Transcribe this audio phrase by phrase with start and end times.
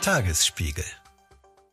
[0.00, 0.84] Tagesspiegel.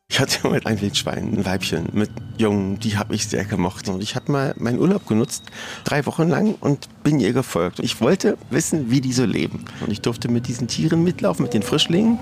[0.09, 3.87] Ich hatte mal ein Wildschwein, ein Weibchen mit Jungen, die habe ich sehr gemocht.
[3.87, 5.43] Und ich habe mal meinen Urlaub genutzt,
[5.85, 7.79] drei Wochen lang, und bin ihr gefolgt.
[7.79, 9.63] Ich wollte wissen, wie die so leben.
[9.79, 12.19] Und ich durfte mit diesen Tieren mitlaufen, mit den Frischlingen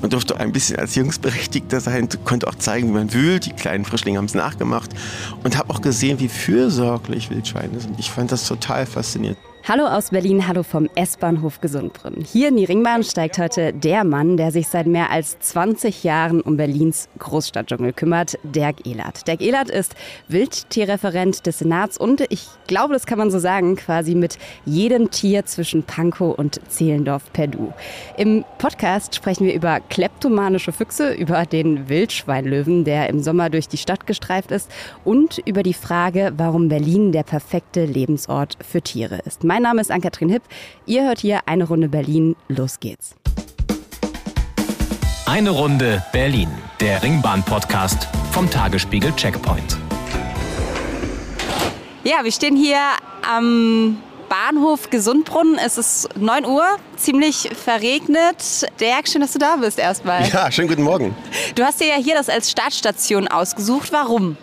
[0.00, 3.46] und durfte ein bisschen als Jungsberechtigter sein, konnte auch zeigen, wie man wühlt.
[3.46, 4.90] Die kleinen Frischlinge haben es nachgemacht
[5.42, 7.98] und habe auch gesehen, wie fürsorglich Wildschweine sind.
[7.98, 9.38] Ich fand das total faszinierend.
[9.68, 12.24] Hallo aus Berlin, hallo vom S-Bahnhof Gesundbrunn.
[12.24, 16.40] Hier in die Ringbahn steigt heute der Mann, der sich seit mehr als 20 Jahren
[16.40, 19.28] um Berlins Großstadtdschungel kümmert, Dirk Ehlert.
[19.28, 19.94] Dirk Ehlert ist
[20.28, 25.44] Wildtierreferent des Senats und ich glaube, das kann man so sagen, quasi mit jedem Tier
[25.44, 27.74] zwischen Pankow und Zehlendorf per Du.
[28.16, 33.76] Im Podcast sprechen wir über kleptomanische Füchse, über den Wildschweinlöwen, der im Sommer durch die
[33.76, 34.70] Stadt gestreift ist
[35.04, 39.44] und über die Frage, warum Berlin der perfekte Lebensort für Tiere ist.
[39.44, 40.42] Mein Name ist Ann-Kathrin Hipp.
[40.86, 42.36] Ihr hört hier eine Runde Berlin.
[42.48, 43.14] Los geht's.
[45.26, 46.48] Eine Runde Berlin,
[46.80, 49.76] der Ringbahn-Podcast vom Tagesspiegel Checkpoint.
[52.02, 52.78] Ja, wir stehen hier
[53.30, 55.58] am Bahnhof Gesundbrunnen.
[55.58, 56.64] Es ist 9 Uhr,
[56.96, 58.66] ziemlich verregnet.
[58.80, 60.26] Dirk, schön, dass du da bist erstmal.
[60.28, 61.14] Ja, schönen guten Morgen.
[61.54, 63.92] Du hast dir ja hier das als Startstation ausgesucht.
[63.92, 64.36] Warum?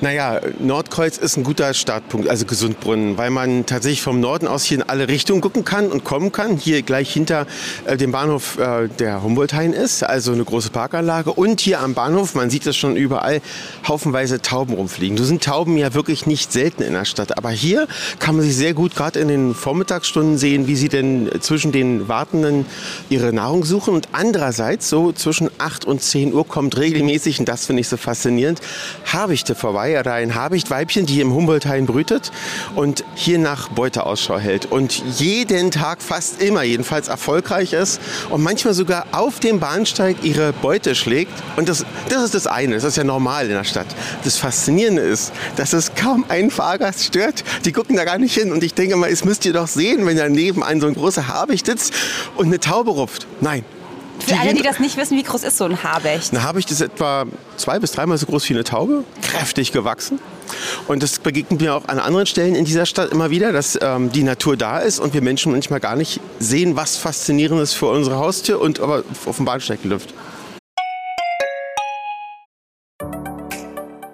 [0.00, 4.78] Naja, Nordkreuz ist ein guter Startpunkt, also Gesundbrunnen, weil man tatsächlich vom Norden aus hier
[4.78, 6.56] in alle Richtungen gucken kann und kommen kann.
[6.56, 7.48] Hier gleich hinter
[7.84, 11.32] äh, dem Bahnhof äh, der Humboldthain ist, also eine große Parkanlage.
[11.32, 13.40] Und hier am Bahnhof, man sieht das schon überall,
[13.88, 15.16] haufenweise Tauben rumfliegen.
[15.16, 17.36] Du sind Tauben ja wirklich nicht selten in der Stadt.
[17.36, 17.88] Aber hier
[18.20, 22.06] kann man sich sehr gut gerade in den Vormittagsstunden sehen, wie sie denn zwischen den
[22.06, 22.66] Wartenden
[23.08, 23.94] ihre Nahrung suchen.
[23.94, 27.96] Und andererseits, so zwischen 8 und 10 Uhr kommt regelmäßig, und das finde ich so
[27.96, 28.60] faszinierend,
[29.04, 32.30] Habichte vorbei Reihe ein Habichtweibchen, die im Humboldthain brütet
[32.74, 38.42] und hier nach Beute Ausschau hält und jeden Tag fast immer jedenfalls erfolgreich ist und
[38.42, 41.32] manchmal sogar auf dem Bahnsteig ihre Beute schlägt.
[41.56, 43.86] Und das, das ist das eine, das ist ja normal in der Stadt.
[44.24, 47.44] Das Faszinierende ist, dass es kaum einen Fahrgast stört.
[47.64, 50.04] Die gucken da gar nicht hin und ich denke mal, es müsst ihr doch sehen,
[50.06, 51.94] wenn daneben ein so ein großer Habicht sitzt
[52.36, 53.26] und eine Taube rupft.
[53.40, 53.64] Nein,
[54.20, 56.32] für alle, die das nicht wissen, wie groß ist so ein Habicht?
[56.32, 60.18] Ein Habicht ist etwa zwei bis dreimal so groß wie eine Taube, kräftig gewachsen.
[60.86, 64.10] Und das begegnet mir auch an anderen Stellen in dieser Stadt immer wieder, dass ähm,
[64.10, 68.16] die Natur da ist und wir Menschen manchmal gar nicht sehen, was Faszinierendes für unsere
[68.16, 70.14] Haustür und aber auf dem Bahnsteig läuft.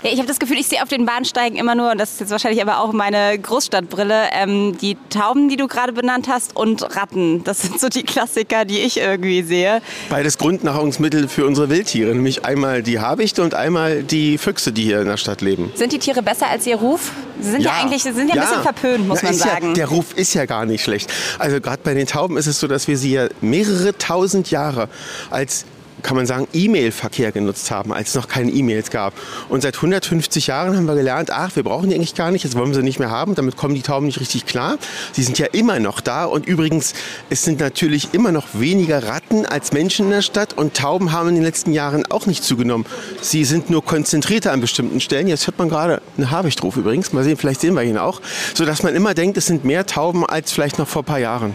[0.00, 2.20] Ja, ich habe das Gefühl, ich sehe auf den Bahnsteigen immer nur, und das ist
[2.20, 6.94] jetzt wahrscheinlich aber auch meine Großstadtbrille, ähm, die Tauben, die du gerade benannt hast, und
[6.94, 7.42] Ratten.
[7.42, 9.82] Das sind so die Klassiker, die ich irgendwie sehe.
[10.08, 15.00] Beides Grundnahrungsmittel für unsere Wildtiere, nämlich einmal die Habichte und einmal die Füchse, die hier
[15.00, 15.72] in der Stadt leben.
[15.74, 17.10] Sind die Tiere besser als ihr Ruf?
[17.40, 19.36] Sie sind ja, ja eigentlich sie sind ja, ja, ein bisschen verpönt, muss Na, man
[19.36, 19.66] sagen.
[19.68, 21.12] Ja, der Ruf ist ja gar nicht schlecht.
[21.40, 24.88] Also gerade bei den Tauben ist es so, dass wir sie ja mehrere tausend Jahre
[25.30, 25.64] als
[26.02, 29.14] kann man sagen, E-Mail-Verkehr genutzt haben, als es noch keine E-Mails gab.
[29.48, 32.56] Und seit 150 Jahren haben wir gelernt, ach, wir brauchen die eigentlich gar nicht, jetzt
[32.56, 34.78] wollen wir sie nicht mehr haben, damit kommen die Tauben nicht richtig klar.
[35.12, 36.94] Sie sind ja immer noch da und übrigens,
[37.30, 41.28] es sind natürlich immer noch weniger Ratten als Menschen in der Stadt und Tauben haben
[41.28, 42.86] in den letzten Jahren auch nicht zugenommen.
[43.20, 45.28] Sie sind nur konzentrierter an bestimmten Stellen.
[45.28, 48.20] Jetzt hört man gerade einen Habichtruf übrigens, mal sehen, vielleicht sehen wir ihn auch,
[48.54, 51.54] sodass man immer denkt, es sind mehr Tauben als vielleicht noch vor ein paar Jahren.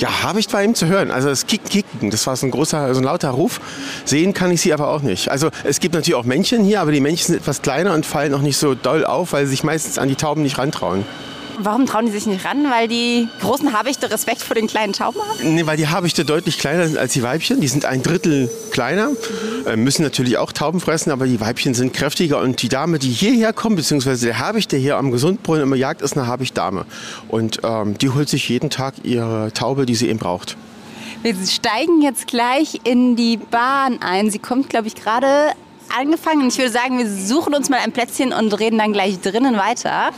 [0.00, 1.10] Ja, habe ich bei ihm zu hören.
[1.10, 3.60] Also das Kicken, Kicken, das war so ein großer, so ein lauter Ruf.
[4.06, 5.30] Sehen kann ich sie aber auch nicht.
[5.30, 8.32] Also es gibt natürlich auch Männchen hier, aber die Männchen sind etwas kleiner und fallen
[8.32, 11.04] auch nicht so doll auf, weil sie sich meistens an die Tauben nicht rantrauen.
[11.62, 12.70] Warum trauen die sich nicht ran?
[12.70, 15.54] Weil die großen Habichte Respekt vor den kleinen Tauben haben?
[15.54, 17.60] Nee, weil die Habichte deutlich kleiner sind als die Weibchen.
[17.60, 19.10] Die sind ein Drittel kleiner,
[19.66, 22.38] äh, müssen natürlich auch Tauben fressen, aber die Weibchen sind kräftiger.
[22.38, 26.02] Und die Dame, die hierher kommt, beziehungsweise der Habicht, der hier am Gesundbrunnen immer jagt,
[26.02, 26.86] ist eine Habichtdame.
[27.28, 30.56] Und ähm, die holt sich jeden Tag ihre Taube, die sie eben braucht.
[31.22, 34.30] Wir steigen jetzt gleich in die Bahn ein.
[34.30, 35.52] Sie kommt, glaube ich, gerade
[35.98, 36.48] angefangen.
[36.48, 40.12] Ich würde sagen, wir suchen uns mal ein Plätzchen und reden dann gleich drinnen weiter.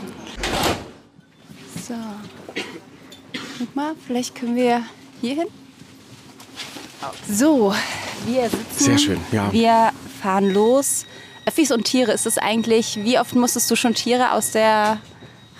[1.86, 1.94] So.
[3.58, 4.82] Guck mal, vielleicht können wir
[5.20, 5.46] hier hin.
[7.28, 7.74] So,
[8.26, 8.64] wir sitzen.
[8.76, 9.52] Sehr schön, ja.
[9.52, 9.90] Wir
[10.20, 11.06] fahren los.
[11.44, 15.00] Öffis und Tiere, ist es eigentlich, wie oft musstest du schon Tiere aus der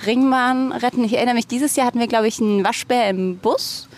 [0.06, 1.02] Ringbahn retten?
[1.02, 3.88] Ich erinnere mich, dieses Jahr hatten wir, glaube ich, einen Waschbär im Bus.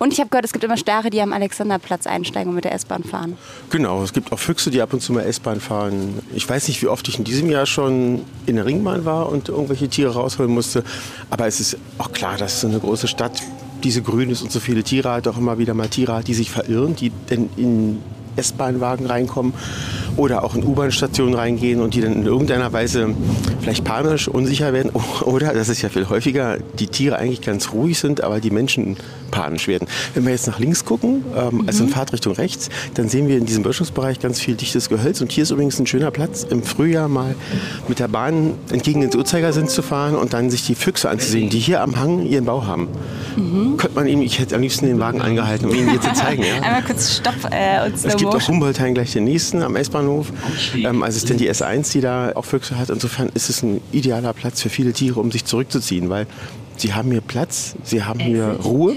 [0.00, 2.72] Und ich habe gehört, es gibt immer Stare, die am Alexanderplatz einsteigen und mit der
[2.72, 3.36] S-Bahn fahren.
[3.68, 6.20] Genau, es gibt auch Füchse, die ab und zu mal S-Bahn fahren.
[6.34, 9.50] Ich weiß nicht, wie oft ich in diesem Jahr schon in der Ringbahn war und
[9.50, 10.84] irgendwelche Tiere rausholen musste.
[11.28, 13.42] Aber es ist auch klar, dass so eine große Stadt
[13.84, 16.34] diese grün ist und so viele Tiere hat, auch immer wieder mal Tiere hat, die
[16.34, 18.00] sich verirren, die denn in
[18.36, 19.52] S-Bahn-Wagen reinkommen
[20.16, 23.14] oder auch in U-Bahn-Stationen reingehen und die dann in irgendeiner Weise
[23.60, 24.92] vielleicht panisch, unsicher werden.
[25.24, 28.96] Oder, das ist ja viel häufiger, die Tiere eigentlich ganz ruhig sind, aber die Menschen
[29.30, 29.88] panisch werden.
[30.14, 31.64] Wenn wir jetzt nach links gucken, ähm, mhm.
[31.66, 35.20] also in Fahrtrichtung rechts, dann sehen wir in diesem Böschungsbereich ganz viel dichtes Gehölz.
[35.20, 37.34] Und hier ist übrigens ein schöner Platz, im Frühjahr mal
[37.88, 41.58] mit der Bahn entgegen ins Uhrzeigersinn zu fahren und dann sich die Füchse anzusehen, die
[41.58, 42.88] hier am Hang ihren Bau haben.
[43.36, 43.76] Mhm.
[43.76, 46.42] Könnte man ihm, ich hätte am liebsten den Wagen angehalten, um Ihnen hier zu zeigen.
[46.42, 46.54] Ja.
[46.62, 50.32] Einmal kurz Stopp äh, und Es gibt auch Humboldt-Hain gleich den nächsten am S-Bahnhof.
[50.74, 52.90] Ähm, also es ist denn die S1, die da auch Füchse hat.
[52.90, 56.26] Insofern ist es ein idealer Platz für viele Tiere, um sich zurückzuziehen, weil
[56.80, 58.96] sie haben hier Platz, sie haben hier Ruhe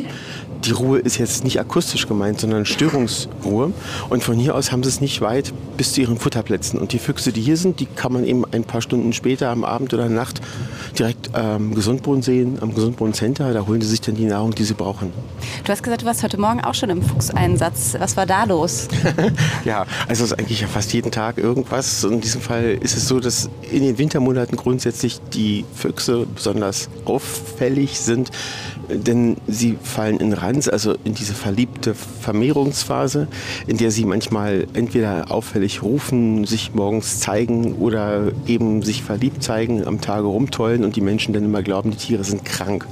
[0.65, 3.73] die Ruhe ist jetzt nicht akustisch gemeint, sondern Störungsruhe.
[4.09, 6.79] Und von hier aus haben sie es nicht weit bis zu ihren Futterplätzen.
[6.79, 9.63] Und die Füchse, die hier sind, die kann man eben ein paar Stunden später am
[9.63, 10.41] Abend oder Nacht
[10.97, 13.53] direkt am Gesundbrunnen sehen, am Gesundbrunnen Center.
[13.53, 15.11] Da holen sie sich dann die Nahrung, die sie brauchen.
[15.63, 17.95] Du hast gesagt, du warst heute Morgen auch schon im Fuchseinsatz.
[17.99, 18.87] Was war da los?
[19.65, 22.03] ja, also es ist eigentlich ja fast jeden Tag irgendwas.
[22.03, 27.99] In diesem Fall ist es so, dass in den Wintermonaten grundsätzlich die Füchse besonders auffällig
[27.99, 28.31] sind
[28.89, 33.27] denn sie fallen in Ranz, also in diese verliebte Vermehrungsphase,
[33.67, 39.85] in der sie manchmal entweder auffällig rufen, sich morgens zeigen oder eben sich verliebt zeigen,
[39.85, 42.85] am Tage rumtollen und die Menschen dann immer glauben, die Tiere sind krank.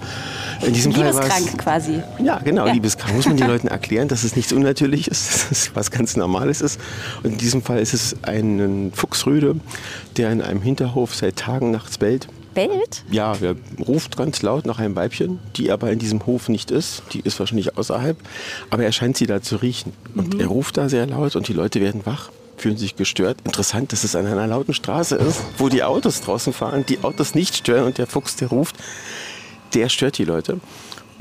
[0.66, 2.02] In diesem liebeskrank Fall quasi.
[2.24, 2.74] Ja, genau, ja.
[2.74, 3.16] liebeskrank.
[3.16, 6.62] Muss man den Leuten erklären, dass es nichts Unnatürliches ist, dass es was ganz Normales
[6.62, 6.80] ist.
[7.24, 9.56] Und in diesem Fall ist es ein Fuchsrüde,
[10.18, 13.04] der in einem Hinterhof seit Tagen nachts bellt bellt?
[13.12, 17.04] Ja, er ruft ganz laut nach einem Weibchen, die aber in diesem Hof nicht ist.
[17.14, 18.18] Die ist wahrscheinlich außerhalb,
[18.70, 19.94] aber er scheint sie da zu riechen.
[20.16, 20.40] Und mhm.
[20.40, 23.40] er ruft da sehr laut und die Leute werden wach fühlen sich gestört.
[23.44, 27.34] Interessant, dass es an einer lauten Straße ist, wo die Autos draußen fahren, die Autos
[27.34, 28.76] nicht stören und der Fuchs, der ruft,
[29.74, 30.60] der stört die Leute.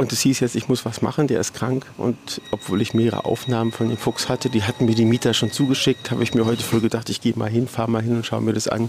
[0.00, 1.84] Und es hieß jetzt, ich muss was machen, der ist krank.
[1.98, 5.52] Und obwohl ich mehrere Aufnahmen von dem Fuchs hatte, die hatten mir die Mieter schon
[5.52, 8.24] zugeschickt, habe ich mir heute früh gedacht, ich gehe mal hin, fahre mal hin und
[8.24, 8.88] schaue mir das an.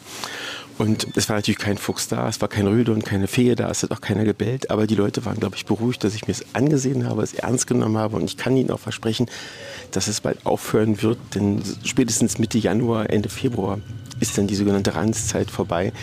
[0.81, 3.69] Und es war natürlich kein Fuchs da, es war kein Rüde und keine Fee da,
[3.69, 4.71] es hat auch keiner gebellt.
[4.71, 7.67] Aber die Leute waren, glaube ich, beruhigt, dass ich mir es angesehen habe, es ernst
[7.67, 8.15] genommen habe.
[8.15, 9.27] Und ich kann Ihnen auch versprechen,
[9.91, 13.77] dass es bald aufhören wird, denn spätestens Mitte Januar, Ende Februar
[14.21, 15.93] ist dann die sogenannte Ranzzeit vorbei.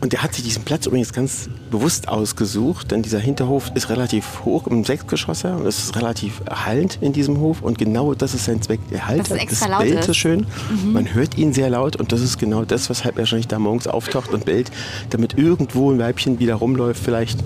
[0.00, 4.44] Und er hat sich diesen Platz übrigens ganz bewusst ausgesucht, denn dieser Hinterhof ist relativ
[4.44, 8.44] hoch im Sechsgeschosser und es ist relativ erhallend in diesem Hof und genau das ist
[8.44, 8.80] sein Zweck.
[8.90, 10.46] Er halt das, das bellt so schön,
[10.84, 10.92] mhm.
[10.92, 13.86] man hört ihn sehr laut und das ist genau das, weshalb er wahrscheinlich da morgens
[13.86, 14.70] auftaucht und bellt,
[15.10, 17.38] damit irgendwo ein Weibchen wieder rumläuft, vielleicht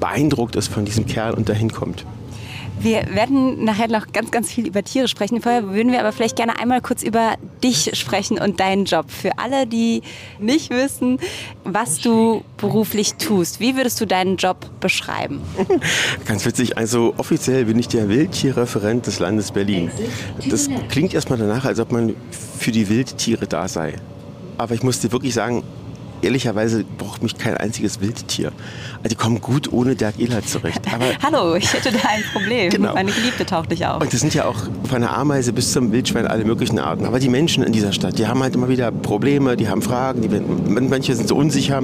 [0.00, 2.04] beeindruckt ist von diesem Kerl und dahin kommt.
[2.80, 5.40] Wir werden nachher noch ganz, ganz viel über Tiere sprechen.
[5.40, 9.10] Vorher würden wir aber vielleicht gerne einmal kurz über dich sprechen und deinen Job.
[9.10, 10.02] Für alle, die
[10.38, 11.18] nicht wissen,
[11.64, 15.40] was du beruflich tust, wie würdest du deinen Job beschreiben?
[16.26, 16.76] Ganz witzig.
[16.76, 19.90] Also offiziell bin ich der Wildtierreferent des Landes Berlin.
[20.48, 23.94] Das klingt erstmal danach, als ob man für die Wildtiere da sei.
[24.58, 25.62] Aber ich muss dir wirklich sagen,
[26.24, 28.52] ehrlicherweise braucht mich kein einziges Wildtier.
[28.98, 30.80] Also die kommen gut ohne Dirk Ehlert zurecht.
[30.92, 32.70] Aber Hallo, ich hätte da ein Problem.
[32.70, 32.94] Genau.
[32.94, 34.02] Meine Geliebte taucht nicht auf.
[34.02, 34.56] Und das sind ja auch
[34.88, 37.06] von der Ameise bis zum Wildschwein alle möglichen Arten.
[37.06, 40.22] Aber die Menschen in dieser Stadt, die haben halt immer wieder Probleme, die haben Fragen,
[40.22, 40.28] die,
[40.80, 41.82] manche sind so unsicher.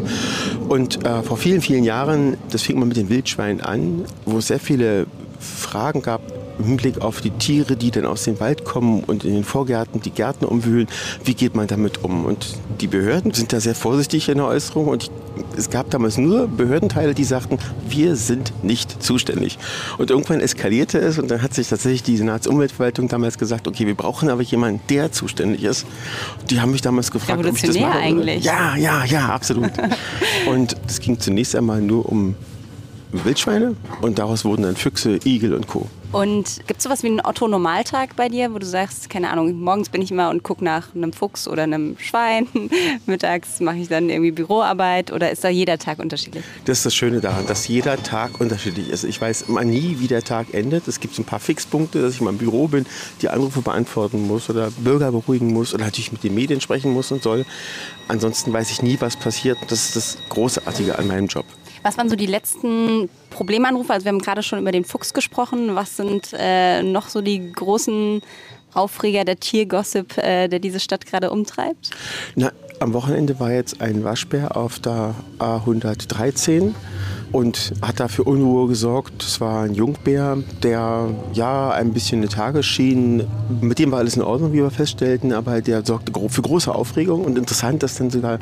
[0.68, 4.48] Und äh, vor vielen, vielen Jahren, das fing mal mit den Wildschweinen an, wo es
[4.48, 5.06] sehr viele
[5.38, 6.20] Fragen gab,
[6.60, 10.00] im Hinblick auf die Tiere, die dann aus dem Wald kommen und in den Vorgärten
[10.00, 10.88] die Gärten umwühlen,
[11.24, 12.24] wie geht man damit um?
[12.24, 15.10] Und die Behörden sind da sehr vorsichtig in der Äußerung und ich,
[15.56, 19.58] es gab damals nur Behördenteile, die sagten, wir sind nicht zuständig.
[19.98, 23.94] Und irgendwann eskalierte es und dann hat sich tatsächlich die Senatsumweltverwaltung damals gesagt, okay, wir
[23.94, 25.86] brauchen aber jemanden, der zuständig ist.
[26.50, 27.98] Die haben mich damals gefragt, ob ich das mache.
[27.98, 28.44] eigentlich.
[28.44, 29.70] Ja, ja, ja, absolut.
[30.46, 32.34] und es ging zunächst einmal nur um
[33.12, 35.86] Wildschweine und daraus wurden dann Füchse, Igel und Co.
[36.12, 39.90] Und gibt es sowas wie einen Otto-Normaltag bei dir, wo du sagst, keine Ahnung, morgens
[39.90, 42.48] bin ich immer und gucke nach einem Fuchs oder einem Schwein,
[43.06, 46.42] mittags mache ich dann irgendwie Büroarbeit oder ist da jeder Tag unterschiedlich?
[46.64, 49.04] Das ist das Schöne daran, dass jeder Tag unterschiedlich ist.
[49.04, 50.88] Ich weiß immer nie, wie der Tag endet.
[50.88, 52.86] Es gibt ein paar Fixpunkte, dass ich mal im Büro bin,
[53.22, 57.12] die Anrufe beantworten muss oder Bürger beruhigen muss oder natürlich mit den Medien sprechen muss
[57.12, 57.46] und soll.
[58.08, 59.58] Ansonsten weiß ich nie, was passiert.
[59.68, 61.44] Das ist das Großartige an meinem Job.
[61.82, 63.92] Was waren so die letzten Problemanrufe?
[63.92, 65.74] Also wir haben gerade schon über den Fuchs gesprochen.
[65.74, 68.20] Was sind äh, noch so die großen
[68.74, 71.90] Aufreger der Tiergossip, äh, der diese Stadt gerade umtreibt?
[72.34, 76.74] Na, am Wochenende war jetzt ein Waschbär auf der A113
[77.32, 79.12] und hat da für Unruhe gesorgt.
[79.18, 83.26] Das war ein Jungbär, der ja ein bisschen eine Tage schien.
[83.60, 87.24] Mit dem war alles in Ordnung, wie wir feststellten, aber der sorgte für große Aufregung
[87.24, 88.38] und interessant, dass dann sogar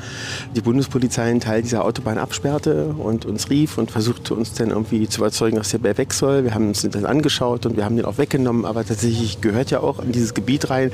[0.54, 5.08] die Bundespolizei einen Teil dieser Autobahn absperrte und uns rief und versuchte uns dann irgendwie
[5.08, 6.44] zu überzeugen, dass der Bär weg soll.
[6.44, 9.70] Wir haben uns den dann angeschaut und wir haben den auch weggenommen, aber tatsächlich gehört
[9.70, 10.90] ja auch in dieses Gebiet rein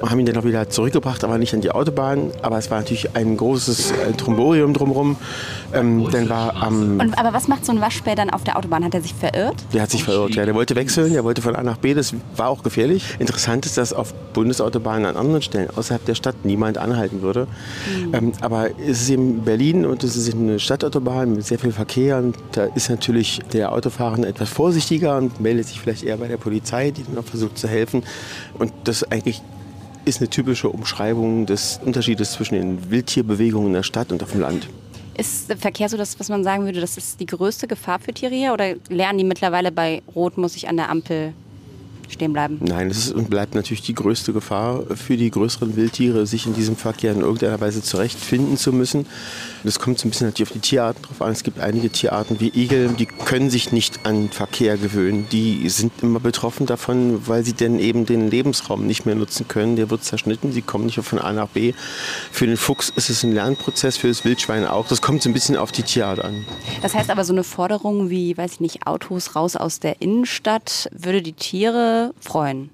[0.00, 2.30] und haben ihn dann auch wieder zurückgebracht, aber nicht an die Autobahn.
[2.42, 5.16] Aber es war natürlich ein großes äh, Tromborium drumherum.
[5.74, 8.84] Ähm, dann war am und, was macht so ein Waschbär dann auf der Autobahn?
[8.84, 9.56] Hat er sich verirrt?
[9.72, 10.44] Der hat sich verirrt, ja.
[10.44, 11.94] Der wollte wechseln, der wollte von A nach B.
[11.94, 13.16] Das war auch gefährlich.
[13.18, 17.46] Interessant ist, dass auf Bundesautobahnen an anderen Stellen außerhalb der Stadt niemand anhalten würde.
[18.06, 18.14] Mhm.
[18.14, 22.18] Ähm, aber es ist eben Berlin und es ist eine Stadtautobahn mit sehr viel Verkehr.
[22.18, 26.36] Und da ist natürlich der Autofahrer etwas vorsichtiger und meldet sich vielleicht eher bei der
[26.36, 28.02] Polizei, die dann auch versucht zu helfen.
[28.58, 29.42] Und das eigentlich
[30.04, 34.40] ist eine typische Umschreibung des Unterschiedes zwischen den Wildtierbewegungen in der Stadt und auf dem
[34.40, 34.68] Land.
[35.16, 38.12] Ist der Verkehr so das, was man sagen würde, das ist die größte Gefahr für
[38.12, 38.52] Tiere hier?
[38.52, 41.34] Oder lernen die mittlerweile bei Rot, muss ich an der Ampel
[42.08, 42.58] stehen bleiben?
[42.60, 46.54] Nein, es ist und bleibt natürlich die größte Gefahr für die größeren Wildtiere, sich in
[46.54, 49.06] diesem Verkehr in irgendeiner Weise zurechtfinden zu müssen.
[49.64, 51.32] Das kommt so ein bisschen natürlich auf die Tierarten drauf an.
[51.32, 55.26] Es gibt einige Tierarten wie Igel, die können sich nicht an Verkehr gewöhnen.
[55.30, 59.76] Die sind immer betroffen davon, weil sie denn eben den Lebensraum nicht mehr nutzen können.
[59.76, 61.74] Der wird zerschnitten, sie kommen nicht von A nach B.
[62.30, 64.88] Für den Fuchs ist es ein Lernprozess, für das Wildschwein auch.
[64.88, 66.44] Das kommt so ein bisschen auf die Tierart an.
[66.82, 70.88] Das heißt aber so eine Forderung wie, weiß ich nicht, Autos raus aus der Innenstadt,
[70.92, 72.70] würde die Tiere freuen?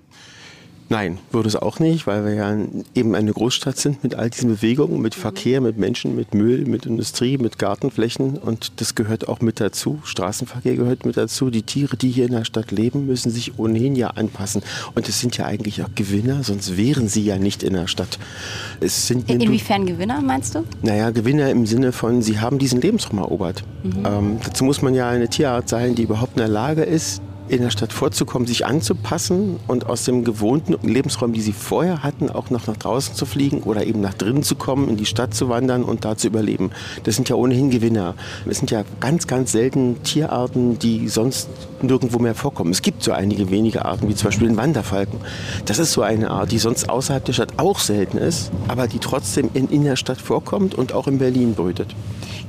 [0.91, 2.57] Nein, würde es auch nicht, weil wir ja
[2.95, 6.87] eben eine Großstadt sind mit all diesen Bewegungen, mit Verkehr, mit Menschen, mit Müll, mit
[6.87, 9.99] Industrie, mit Gartenflächen und das gehört auch mit dazu.
[10.05, 11.51] Straßenverkehr gehört mit dazu.
[11.51, 14.63] Die Tiere, die hier in der Stadt leben, müssen sich ohnehin ja anpassen
[14.95, 18.19] und es sind ja eigentlich auch Gewinner, sonst wären sie ja nicht in der Stadt.
[18.81, 20.65] Es sind Inwiefern Gewinner meinst du?
[20.83, 23.63] Naja, Gewinner im Sinne von, sie haben diesen Lebensraum erobert.
[23.83, 24.07] Mhm.
[24.07, 27.63] Ähm, dazu muss man ja eine Tierart sein, die überhaupt in der Lage ist, in
[27.63, 32.51] der Stadt vorzukommen, sich anzupassen und aus dem gewohnten Lebensraum, die sie vorher hatten, auch
[32.51, 35.49] noch nach draußen zu fliegen oder eben nach drinnen zu kommen, in die Stadt zu
[35.49, 36.71] wandern und da zu überleben.
[37.05, 38.15] Das sind ja ohnehin Gewinner.
[38.47, 41.49] Es sind ja ganz, ganz selten Tierarten, die sonst
[41.83, 42.71] nirgendwo mehr vorkommen.
[42.71, 45.21] Es gibt so einige wenige Arten, wie zum Beispiel den Wanderfalken.
[45.65, 48.99] Das ist so eine Art, die sonst außerhalb der Stadt auch selten ist, aber die
[48.99, 51.95] trotzdem in, in der Stadt vorkommt und auch in Berlin brütet.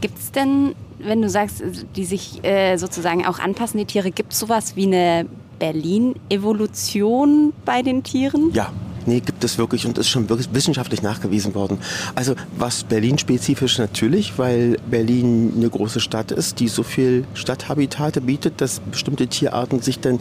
[0.01, 1.63] Gibt es denn wenn du sagst,
[1.95, 5.25] die sich äh, sozusagen auch anpassen, die Tiere, gibt es sowas wie eine
[5.59, 8.51] Berlin-Evolution bei den Tieren?
[8.53, 8.71] Ja,
[9.09, 11.79] Nee, gibt es wirklich und ist schon wirklich wissenschaftlich nachgewiesen worden.
[12.13, 18.61] Also was Berlin-spezifisch natürlich, weil Berlin eine große Stadt ist, die so viel Stadthabitate bietet,
[18.61, 20.19] dass bestimmte Tierarten sich dann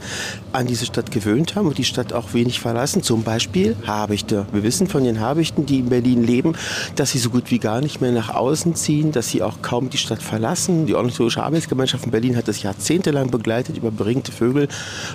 [0.53, 3.03] an diese Stadt gewöhnt haben und die Stadt auch wenig verlassen.
[3.03, 4.47] Zum Beispiel Habichte.
[4.53, 6.55] Wir wissen von den Habichten, die in Berlin leben,
[6.97, 9.91] dass sie so gut wie gar nicht mehr nach außen ziehen, dass sie auch kaum
[9.91, 10.87] die Stadt verlassen.
[10.87, 14.67] Die Ornithologische Arbeitsgemeinschaft in Berlin hat das jahrzehntelang begleitet über beringte Vögel.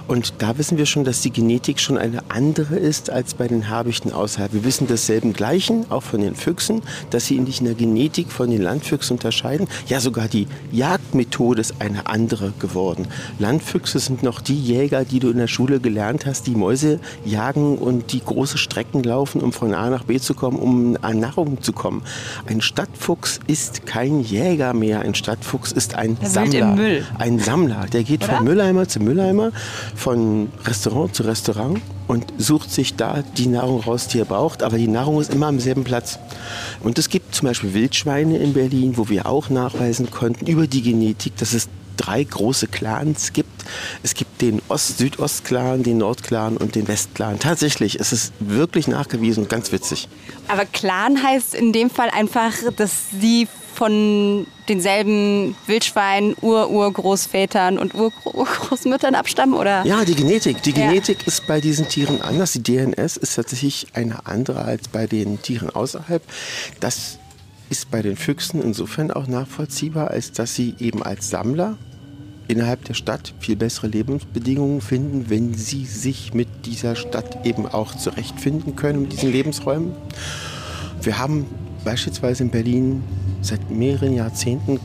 [0.07, 3.62] Und da wissen wir schon, dass die Genetik schon eine andere ist als bei den
[3.63, 4.53] den Habichten außerhalb.
[4.53, 8.49] Wir wissen desselben Gleichen, auch von den Füchsen, dass sie sich in der Genetik von
[8.49, 9.67] den Landfüchsen unterscheiden.
[9.87, 13.07] Ja, sogar die Jagdmethode ist eine andere geworden.
[13.39, 17.77] Landfüchse sind noch die Jäger, die du in der Schule gelernt hast, die Mäuse jagen
[17.77, 21.61] und die große Strecken laufen, um von A nach B zu kommen, um an Nahrung
[21.61, 22.03] zu kommen.
[22.47, 25.01] Ein Stadtfuchs ist kein Jäger mehr.
[25.01, 26.77] Ein Stadtfuchs ist ein der Sammler.
[27.17, 27.85] Ein Sammler.
[27.91, 28.37] Der geht Oder?
[28.37, 29.51] von Mülleimer zu Mülleimer,
[29.95, 34.63] von Restaurant zu Restaurant und sucht sich da die Nahrung raus, die er braucht.
[34.63, 36.19] Aber die Nahrung ist immer am selben Platz.
[36.81, 40.81] Und es gibt zum Beispiel Wildschweine in Berlin, wo wir auch nachweisen konnten über die
[40.81, 43.63] Genetik, dass es drei große Clans gibt.
[44.01, 47.39] Es gibt den Ost-Südost-Clan, den Nord-Clan und den West-Clan.
[47.39, 50.07] Tatsächlich ist es wirklich nachgewiesen und ganz witzig.
[50.47, 59.15] Aber Clan heißt in dem Fall einfach, dass sie von denselben Wildschweinen, Ur-Urgroßvätern und Urgroßmüttern
[59.15, 59.85] abstammen, oder?
[59.85, 60.61] Ja, die Genetik.
[60.63, 61.27] Die Genetik ja.
[61.27, 62.53] ist bei diesen Tieren anders.
[62.53, 66.21] Die DNS ist tatsächlich eine andere als bei den Tieren außerhalb.
[66.79, 67.17] Das
[67.69, 71.77] ist bei den Füchsen insofern auch nachvollziehbar, als dass sie eben als Sammler
[72.47, 77.95] innerhalb der Stadt viel bessere Lebensbedingungen finden, wenn sie sich mit dieser Stadt eben auch
[77.95, 79.93] zurechtfinden können, mit diesen Lebensräumen.
[81.01, 81.47] Wir haben
[81.83, 83.03] beispielsweise in Berlin
[83.41, 84.79] seit mehreren Jahrzehnten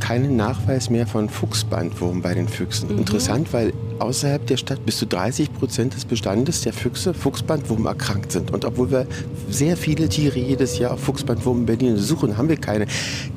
[0.00, 2.92] keinen Nachweis mehr von Fuchsbandwurm bei den Füchsen.
[2.92, 2.98] Mhm.
[2.98, 8.32] Interessant, weil außerhalb der Stadt bis zu 30 Prozent des Bestandes der Füchse Fuchsbandwurm erkrankt
[8.32, 8.50] sind.
[8.50, 9.06] Und obwohl wir
[9.48, 12.86] sehr viele Tiere jedes Jahr auf Fuchsbandwurm in Berlin suchen, haben wir keine.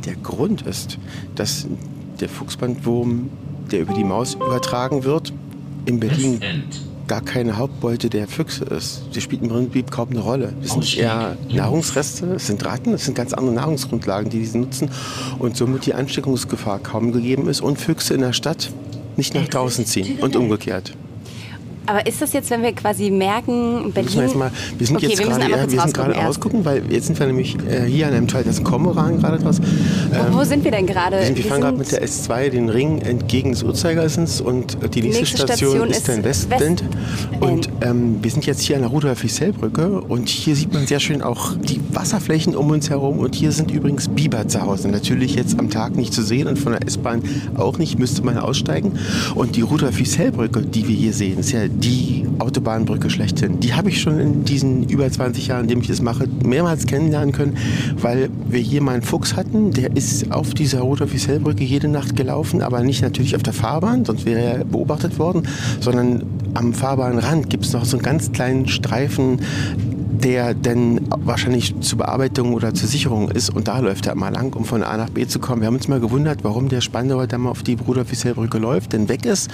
[0.06, 0.98] Der Grund ist,
[1.36, 1.68] dass
[2.20, 3.30] der Fuchsbandwurm,
[3.72, 5.32] der über die Maus übertragen wird,
[5.86, 6.42] in Berlin
[7.08, 9.04] gar keine Hauptbeute der Füchse ist.
[9.16, 10.54] Die spielt im Prinzip kaum eine Rolle.
[10.62, 14.90] Das sind eher Nahrungsreste, es sind Ratten, es sind ganz andere Nahrungsgrundlagen, die sie nutzen
[15.40, 18.72] und somit die Ansteckungsgefahr kaum gegeben ist und Füchse in der Stadt
[19.16, 20.94] nicht nach draußen ziehen und umgekehrt.
[21.88, 24.14] Aber ist das jetzt, wenn wir quasi merken, Berlin...
[24.14, 27.08] Wir, mal, wir sind okay, jetzt wir gerade, ja, wir sind gerade rausgucken, weil jetzt
[27.08, 29.60] sind wir nämlich äh, hier an einem Teil, ein Kormoran gerade draus.
[29.60, 31.18] Ähm, wo, wo, sind wir denn gerade?
[31.18, 34.78] Wir, sind, wir, wir fahren gerade mit der S2 den Ring entgegen des Uhrzeigersins und
[34.94, 36.84] die nächste, nächste Station, Station, ist dann Westend.
[36.84, 40.86] West und ähm, wir sind jetzt hier an der Rudolf Fichsellbrücke und hier sieht man
[40.88, 44.90] sehr schön auch die Wasserflächen um uns herum und hier sind übrigens Biber zu Hause.
[44.90, 47.24] Natürlich jetzt am Tag nicht zu sehen und von der S-Bahn
[47.56, 48.94] auch nicht, müsste man aussteigen.
[49.36, 53.60] Und die Rudolf Fichsellbrücke, die wir hier sehen, ist ja die Autobahnbrücke schlechthin.
[53.60, 56.86] Die habe ich schon in diesen über 20 Jahren, in denen ich das mache, mehrmals
[56.86, 57.58] kennenlernen können,
[58.00, 62.62] weil wir hier mal einen Fuchs hatten, der ist auf dieser Rudolf-Wiesel-Brücke jede Nacht gelaufen,
[62.62, 65.44] aber nicht natürlich auf der Fahrbahn, sonst wäre er beobachtet worden,
[65.80, 69.42] sondern am Fahrbahnrand gibt es noch so einen ganz kleinen Streifen,
[70.24, 73.50] der denn wahrscheinlich zur Bearbeitung oder zur Sicherung ist.
[73.50, 75.62] Und da läuft er immer lang, um von A nach B zu kommen.
[75.62, 79.26] Wir haben uns mal gewundert, warum der Spandauer Damm auf die Bruder-Fiesel-Brücke läuft, denn weg
[79.26, 79.50] ist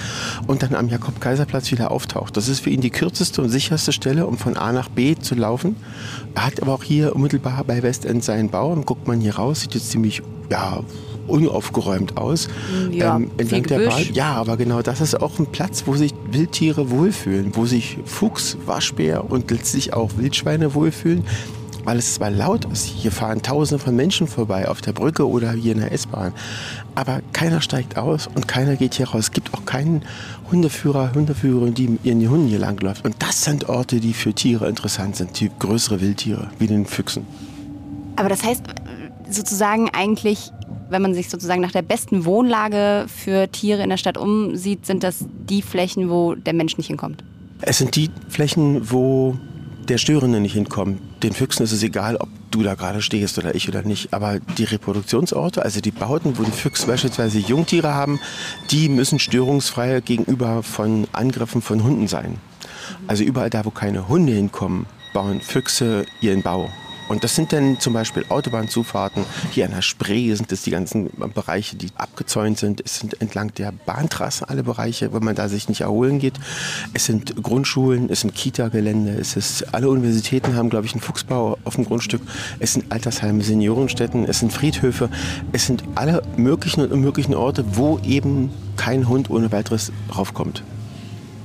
[0.48, 2.38] und dann am Jakob-Kaiser-Platz wieder auftaucht.
[2.38, 5.36] Das ist für ihn die kürzeste und sicherste Stelle, um von A nach B zu
[5.36, 5.76] laufen.
[6.36, 8.72] Er hat aber auch hier unmittelbar bei Westend seinen Bau.
[8.72, 10.82] Und guckt man hier raus, sieht jetzt ziemlich, ja,
[11.28, 12.48] unaufgeräumt aus.
[12.92, 14.04] Ja, ähm, entlang der Bahn.
[14.14, 18.58] Ja, aber genau das ist auch ein Platz, wo sich Wildtiere wohlfühlen, wo sich Fuchs,
[18.66, 21.24] Waschbär und letztlich auch Wildschweine wohlfühlen,
[21.84, 25.52] weil es zwar laut ist, hier fahren tausende von Menschen vorbei auf der Brücke oder
[25.52, 26.34] hier in der S-Bahn,
[26.96, 29.26] aber keiner steigt aus und keiner geht hier raus.
[29.26, 30.04] Es gibt auch keinen
[30.52, 33.06] Hundeführer, Hundeführerin, die ihren Hunden hier langläuft.
[33.06, 37.26] Und das sind Orte, die für Tiere interessant sind, die größere Wildtiere, wie den Füchsen.
[38.16, 38.64] Aber das heißt
[39.30, 40.52] sozusagen eigentlich
[40.94, 45.04] wenn man sich sozusagen nach der besten Wohnlage für Tiere in der Stadt umsieht, sind
[45.04, 47.24] das die Flächen, wo der Mensch nicht hinkommt?
[47.62, 49.38] Es sind die Flächen, wo
[49.90, 51.02] der Störende nicht hinkommt.
[51.24, 54.14] Den Füchsen ist es egal, ob du da gerade stehst oder ich oder nicht.
[54.14, 58.20] Aber die Reproduktionsorte, also die Bauten, wo die Füchse beispielsweise Jungtiere haben,
[58.72, 62.38] die müssen störungsfrei gegenüber von Angriffen von Hunden sein.
[63.08, 66.70] Also überall da, wo keine Hunde hinkommen, bauen Füchse ihren Bau.
[67.08, 69.26] Und das sind dann zum Beispiel Autobahnzufahrten.
[69.52, 72.82] Hier an der Spree sind es die ganzen Bereiche, die abgezäunt sind.
[72.84, 76.36] Es sind entlang der Bahntrasse alle Bereiche, wenn man da sich nicht erholen geht.
[76.94, 81.58] Es sind Grundschulen, es sind Kita-Gelände, es ist, alle Universitäten haben, glaube ich, einen Fuchsbau
[81.64, 82.22] auf dem Grundstück.
[82.60, 85.10] Es sind Altersheime, Seniorenstätten, es sind Friedhöfe.
[85.52, 90.64] Es sind alle möglichen und unmöglichen Orte, wo eben kein Hund ohne weiteres raufkommt.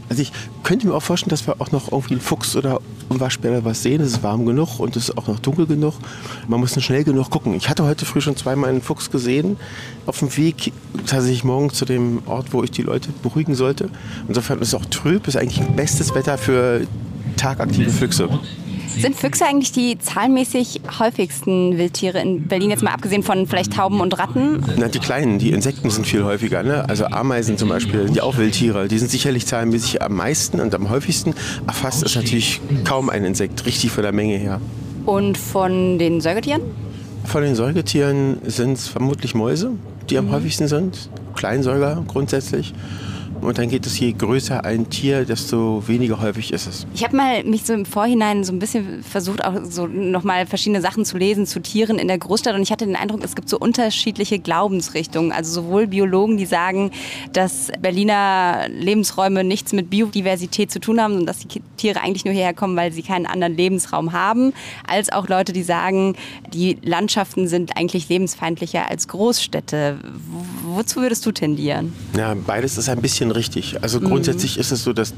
[0.08, 3.20] Also ich könnte mir auch vorstellen, dass wir auch noch irgendwie einen Fuchs oder einen
[3.20, 4.00] Waschbär was sehen.
[4.00, 5.94] Es ist warm genug und es ist auch noch dunkel genug.
[6.46, 7.54] Man muss schnell genug gucken.
[7.54, 9.56] Ich hatte heute früh schon zweimal einen Fuchs gesehen
[10.06, 10.72] auf dem Weg
[11.06, 13.90] tatsächlich morgen zu dem Ort, wo ich die Leute beruhigen sollte.
[14.26, 16.86] Insofern ist es auch trüb, ist eigentlich bestes Wetter für
[17.36, 18.28] tagaktive Füchse.
[18.96, 24.00] Sind Füchse eigentlich die zahlenmäßig häufigsten Wildtiere in Berlin, jetzt mal abgesehen von vielleicht Tauben
[24.00, 24.64] und Ratten?
[24.76, 26.62] Na, die kleinen, die Insekten sind viel häufiger.
[26.62, 26.88] Ne?
[26.88, 30.90] Also Ameisen zum Beispiel, die auch Wildtiere, die sind sicherlich zahlenmäßig am meisten und am
[30.90, 31.34] häufigsten.
[31.66, 34.60] Erfasst ist natürlich kaum ein Insekt, richtig von der Menge her.
[35.04, 36.62] Und von den Säugetieren?
[37.24, 39.72] Von den Säugetieren sind es vermutlich Mäuse,
[40.10, 40.32] die am mhm.
[40.32, 41.10] häufigsten sind.
[41.34, 42.74] Kleinsäuger grundsätzlich.
[43.40, 46.86] Und dann geht es, je größer ein Tier, desto weniger häufig ist es.
[46.94, 50.80] Ich habe mal mich so im Vorhinein so ein bisschen versucht, auch so nochmal verschiedene
[50.80, 52.54] Sachen zu lesen zu Tieren in der Großstadt.
[52.54, 55.32] Und ich hatte den Eindruck, es gibt so unterschiedliche Glaubensrichtungen.
[55.32, 56.90] Also sowohl Biologen, die sagen,
[57.32, 62.34] dass Berliner Lebensräume nichts mit Biodiversität zu tun haben und dass die Tiere eigentlich nur
[62.34, 64.52] hierher kommen, weil sie keinen anderen Lebensraum haben,
[64.86, 66.16] als auch Leute, die sagen,
[66.52, 69.98] die Landschaften sind eigentlich lebensfeindlicher als Großstädte.
[70.64, 71.92] Wozu würdest du tendieren?
[72.16, 73.82] Ja, beides ist ein bisschen bisschen richtig.
[73.82, 74.60] Also grundsätzlich mhm.
[74.60, 75.14] ist es so, dass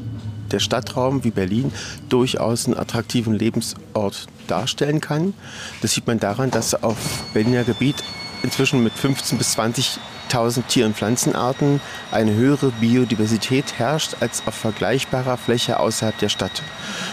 [0.50, 1.72] der Stadtraum wie Berlin
[2.08, 5.34] durchaus einen attraktiven Lebensort darstellen kann.
[5.80, 6.96] Das sieht man daran, dass auf
[7.32, 7.96] Berliner Gebiet
[8.42, 15.36] inzwischen mit 15.000 bis 20.000 Tier- und Pflanzenarten eine höhere Biodiversität herrscht als auf vergleichbarer
[15.36, 16.62] Fläche außerhalb der Stadt.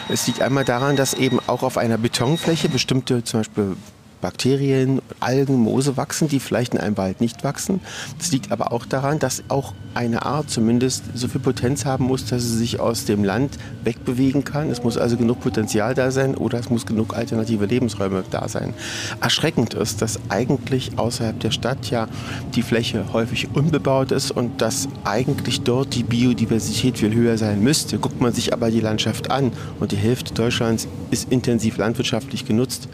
[0.10, 3.76] Es liegt einmal daran, dass eben auch auf einer Betonfläche bestimmte zum Beispiel
[4.22, 7.82] Bakterien, Algen, Moose wachsen, die vielleicht in einem Wald nicht wachsen.
[8.18, 12.26] Das liegt aber auch daran, dass auch eine Art zumindest so viel Potenz haben muss,
[12.26, 14.70] dass sie sich aus dem Land wegbewegen kann.
[14.70, 18.74] Es muss also genug Potenzial da sein oder es muss genug alternative Lebensräume da sein.
[19.22, 22.08] Erschreckend ist, dass eigentlich außerhalb der Stadt ja
[22.54, 27.98] die Fläche häufig unbebaut ist und dass eigentlich dort die Biodiversität viel höher sein müsste.
[27.98, 32.88] Guckt man sich aber die Landschaft an und die Hälfte Deutschlands ist intensiv landwirtschaftlich genutzt,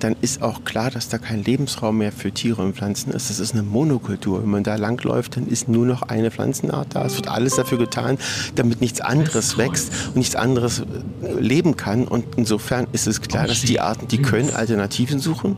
[0.00, 3.28] dann ist auch klar, dass da kein Lebensraum mehr für Tiere und Pflanzen ist.
[3.28, 4.40] Das ist eine Monokultur.
[4.40, 7.04] Wenn man da langläuft, dann ist nur noch eine Pflanzenart da.
[7.04, 8.18] Es wird alles dafür getan,
[8.54, 12.06] damit nichts anderes wächst und nichts anderes äh, leben kann.
[12.06, 15.56] Und insofern ist es klar, dass die Arten, die können Alternativen suchen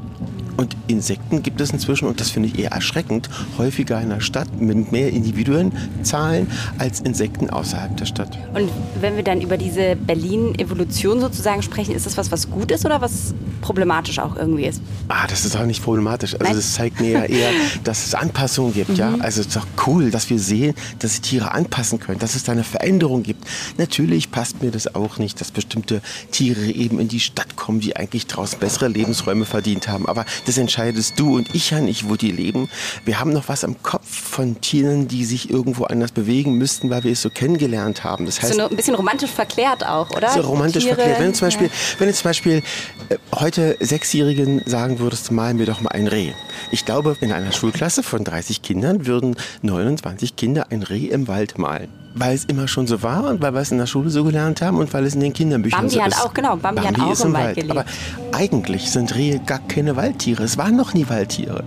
[0.57, 4.61] und Insekten gibt es inzwischen, und das finde ich eher erschreckend, häufiger in der Stadt
[4.61, 6.47] mit mehr Individuenzahlen
[6.79, 8.39] als Insekten außerhalb der Stadt.
[8.55, 12.85] Und wenn wir dann über diese Berlin-Evolution sozusagen sprechen, ist das was, was gut ist
[12.85, 14.83] oder was problematisch auch irgendwie ist?
[15.09, 16.35] Ah, das ist auch nicht problematisch.
[16.39, 17.51] Also das zeigt mir ja eher,
[17.85, 18.91] dass es Anpassungen gibt.
[18.91, 18.97] Mhm.
[18.97, 19.15] Ja?
[19.21, 22.45] Also es ist doch cool, dass wir sehen, dass sich Tiere anpassen können, dass es
[22.45, 23.45] da eine Veränderung gibt.
[23.79, 27.97] Natürlich passt mir das auch nicht, dass bestimmte Tiere eben in die Stadt kommen, die
[27.97, 30.07] eigentlich draußen bessere Lebensräume verdient haben.
[30.07, 32.69] Aber das entscheidest du und ich ja nicht, wo die leben.
[33.05, 37.05] Wir haben noch was am Kopf von Tieren, die sich irgendwo anders bewegen müssten, weil
[37.05, 38.27] wir es so kennengelernt haben.
[38.27, 40.31] Das heißt, so ein bisschen romantisch verklärt auch, oder?
[40.31, 41.21] So romantisch Tiere, verklärt.
[41.21, 41.73] Wenn du zum Beispiel, ja.
[41.99, 42.63] wenn du zum Beispiel
[43.09, 46.33] äh, heute Sechsjährigen sagen würdest, malen wir doch mal ein Reh.
[46.71, 51.59] Ich glaube, in einer Schulklasse von 30 Kindern würden 29 Kinder ein Reh im Wald
[51.59, 54.25] malen weil es immer schon so war und weil wir es in der Schule so
[54.25, 56.17] gelernt haben und weil es in den Kinderbüchern Bambi so ist.
[56.17, 57.71] hat auch, genau, Bambi, Bambi hat auch im, Wald, Wald gelebt.
[57.71, 57.85] Aber
[58.33, 60.43] eigentlich sind Rehe gar keine Waldtiere.
[60.43, 61.65] Es waren noch nie Waldtiere.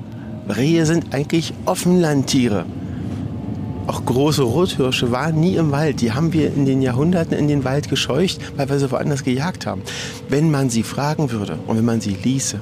[0.48, 2.66] Rehe sind eigentlich Offenlandtiere.
[3.88, 6.02] Auch große Rothirsche waren nie im Wald.
[6.02, 9.66] Die haben wir in den Jahrhunderten in den Wald gescheucht, weil wir sie woanders gejagt
[9.66, 9.84] haben.
[10.28, 12.60] Wenn man sie fragen würde und wenn man sie ließe,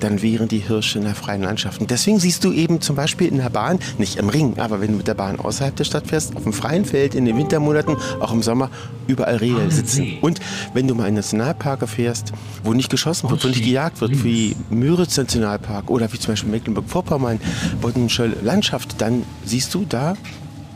[0.00, 1.80] dann wären die Hirsche in der freien Landschaft.
[1.80, 4.92] Und deswegen siehst du eben zum Beispiel in der Bahn, nicht im Ring, aber wenn
[4.92, 7.96] du mit der Bahn außerhalb der Stadt fährst, auf dem freien Feld in den Wintermonaten,
[8.20, 8.70] auch im Sommer,
[9.06, 10.18] überall Rehe sitzen.
[10.20, 10.40] Und
[10.72, 14.56] wenn du mal in Nationalparke fährst, wo nicht geschossen wird, wo nicht gejagt wird, wie
[14.70, 17.40] Müritz Nationalpark oder wie zum Beispiel Mecklenburg-Vorpommern,
[17.80, 20.14] Bodensche Landschaft, dann siehst du da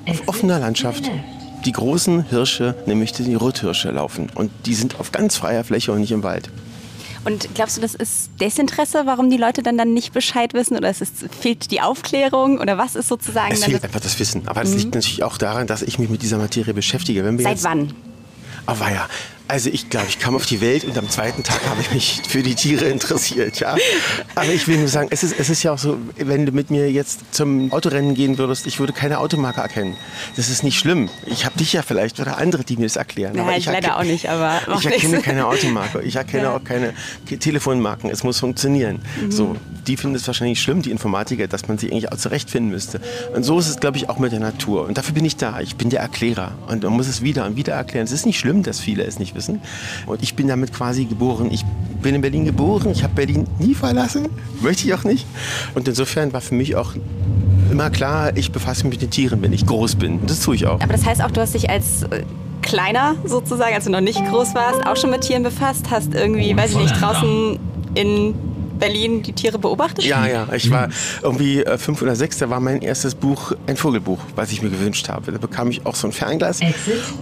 [0.06, 1.10] auf offener Landschaft
[1.64, 4.28] die großen Hirsche, nämlich die Rothirsche laufen.
[4.34, 6.50] Und die sind auf ganz freier Fläche und nicht im Wald.
[7.24, 10.76] Und glaubst du, das ist Desinteresse, warum die Leute dann, dann nicht Bescheid wissen?
[10.76, 12.58] Oder es ist, fehlt die Aufklärung?
[12.58, 13.52] Oder was ist sozusagen...
[13.52, 14.46] Es fehlt einfach das Wissen.
[14.48, 14.78] Aber es mhm.
[14.78, 17.24] liegt natürlich auch daran, dass ich mich mit dieser Materie beschäftige.
[17.40, 17.92] Seit wann?
[18.66, 19.08] Aber ja,
[19.48, 22.20] also ich glaube, ich kam auf die Welt und am zweiten Tag habe ich mich
[22.28, 23.76] für die Tiere interessiert, ja.
[24.34, 26.70] Aber ich will nur sagen, es ist, es ist ja auch so, wenn du mit
[26.70, 29.96] mir jetzt zum Autorennen gehen würdest, ich würde keine Automarke erkennen.
[30.36, 31.08] Das ist nicht schlimm.
[31.24, 33.34] Ich habe dich ja vielleicht oder andere, die mir das erklären.
[33.34, 35.24] Ja, aber ich, ich leider auch nicht, aber Ich erkenne nichts.
[35.24, 36.02] keine Automarke.
[36.02, 36.56] Ich erkenne ja.
[36.56, 36.92] auch keine
[37.26, 38.10] Telefonmarken.
[38.10, 39.00] Es muss funktionieren.
[39.22, 39.32] Mhm.
[39.32, 39.56] So,
[39.86, 43.00] die finden es wahrscheinlich schlimm, die Informatiker, dass man sie eigentlich auch zurechtfinden müsste.
[43.34, 44.84] Und so ist es, glaube ich, auch mit der Natur.
[44.84, 45.60] Und dafür bin ich da.
[45.60, 46.52] Ich bin der Erklärer.
[46.68, 48.04] Und man muss es wieder und wieder erklären.
[48.04, 49.37] Es ist nicht schlimm, dass viele es nicht wissen.
[50.06, 51.48] Und ich bin damit quasi geboren.
[51.50, 51.64] Ich
[52.02, 52.90] bin in Berlin geboren.
[52.90, 54.28] Ich habe Berlin nie verlassen.
[54.60, 55.26] Möchte ich auch nicht.
[55.74, 56.94] Und insofern war für mich auch
[57.70, 60.20] immer klar, ich befasse mich mit den Tieren, wenn ich groß bin.
[60.20, 60.80] Und das tue ich auch.
[60.80, 62.22] Aber das heißt auch, du hast dich als äh,
[62.62, 65.90] kleiner sozusagen, als du noch nicht groß warst, auch schon mit Tieren befasst?
[65.90, 67.58] Hast irgendwie, weiß ich nicht, draußen
[67.94, 68.34] in
[68.78, 70.04] Berlin die Tiere beobachtet?
[70.04, 70.46] Ja, ja.
[70.52, 70.88] Ich war
[71.22, 74.70] irgendwie äh, fünf oder sechs, da war mein erstes Buch ein Vogelbuch, was ich mir
[74.70, 75.32] gewünscht habe.
[75.32, 76.60] Da bekam ich auch so ein Fernglas.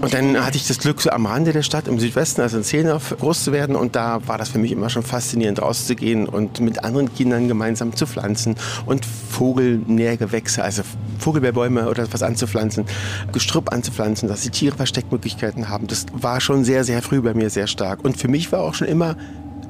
[0.00, 2.64] Und dann hatte ich das Glück, so am Rande der Stadt im Südwesten, also in
[2.64, 3.76] Zehlendorf, groß zu werden.
[3.76, 7.94] Und da war das für mich immer schon faszinierend, rauszugehen und mit anderen Kindern gemeinsam
[7.94, 10.82] zu pflanzen und Vogelnährgewächse, also
[11.18, 12.84] Vogelbeerbäume oder was anzupflanzen,
[13.32, 15.86] Gestrüpp anzupflanzen, dass die Tiere Versteckmöglichkeiten haben.
[15.86, 18.04] Das war schon sehr, sehr früh bei mir sehr stark.
[18.04, 19.16] Und für mich war auch schon immer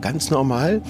[0.01, 0.83] ganz normal,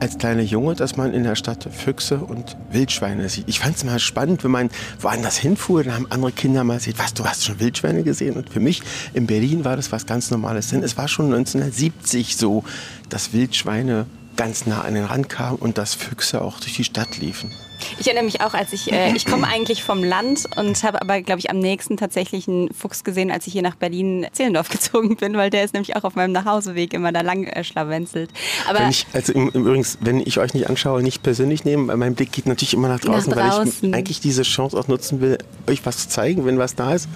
[0.00, 3.48] als kleiner Junge, dass man in der Stadt Füchse und Wildschweine sieht.
[3.48, 6.98] Ich fand es mal spannend, wenn man woanders hinfuhr, dann haben andere Kinder mal gesagt,
[6.98, 8.36] was, du hast schon Wildschweine gesehen?
[8.36, 12.36] Und für mich in Berlin war das was ganz Normales, denn es war schon 1970
[12.36, 12.64] so,
[13.08, 17.18] dass Wildschweine ganz nah an den Rand kamen und dass Füchse auch durch die Stadt
[17.18, 17.50] liefen.
[17.98, 21.22] Ich erinnere mich auch, als ich, äh, ich komme eigentlich vom Land und habe aber,
[21.22, 25.36] glaube ich, am nächsten tatsächlich einen Fuchs gesehen, als ich hier nach Berlin-Zehlendorf gezogen bin,
[25.36, 28.30] weil der ist nämlich auch auf meinem Nachhauseweg immer da lang äh, schlawenzelt.
[28.68, 31.88] Aber wenn ich, also im, im übrigens, wenn ich euch nicht anschaue, nicht persönlich nehmen,
[31.88, 33.82] weil mein Blick geht natürlich immer nach draußen, nach draußen.
[33.82, 36.94] weil ich eigentlich diese Chance auch nutzen will, euch was zu zeigen, wenn was da
[36.94, 37.08] ist.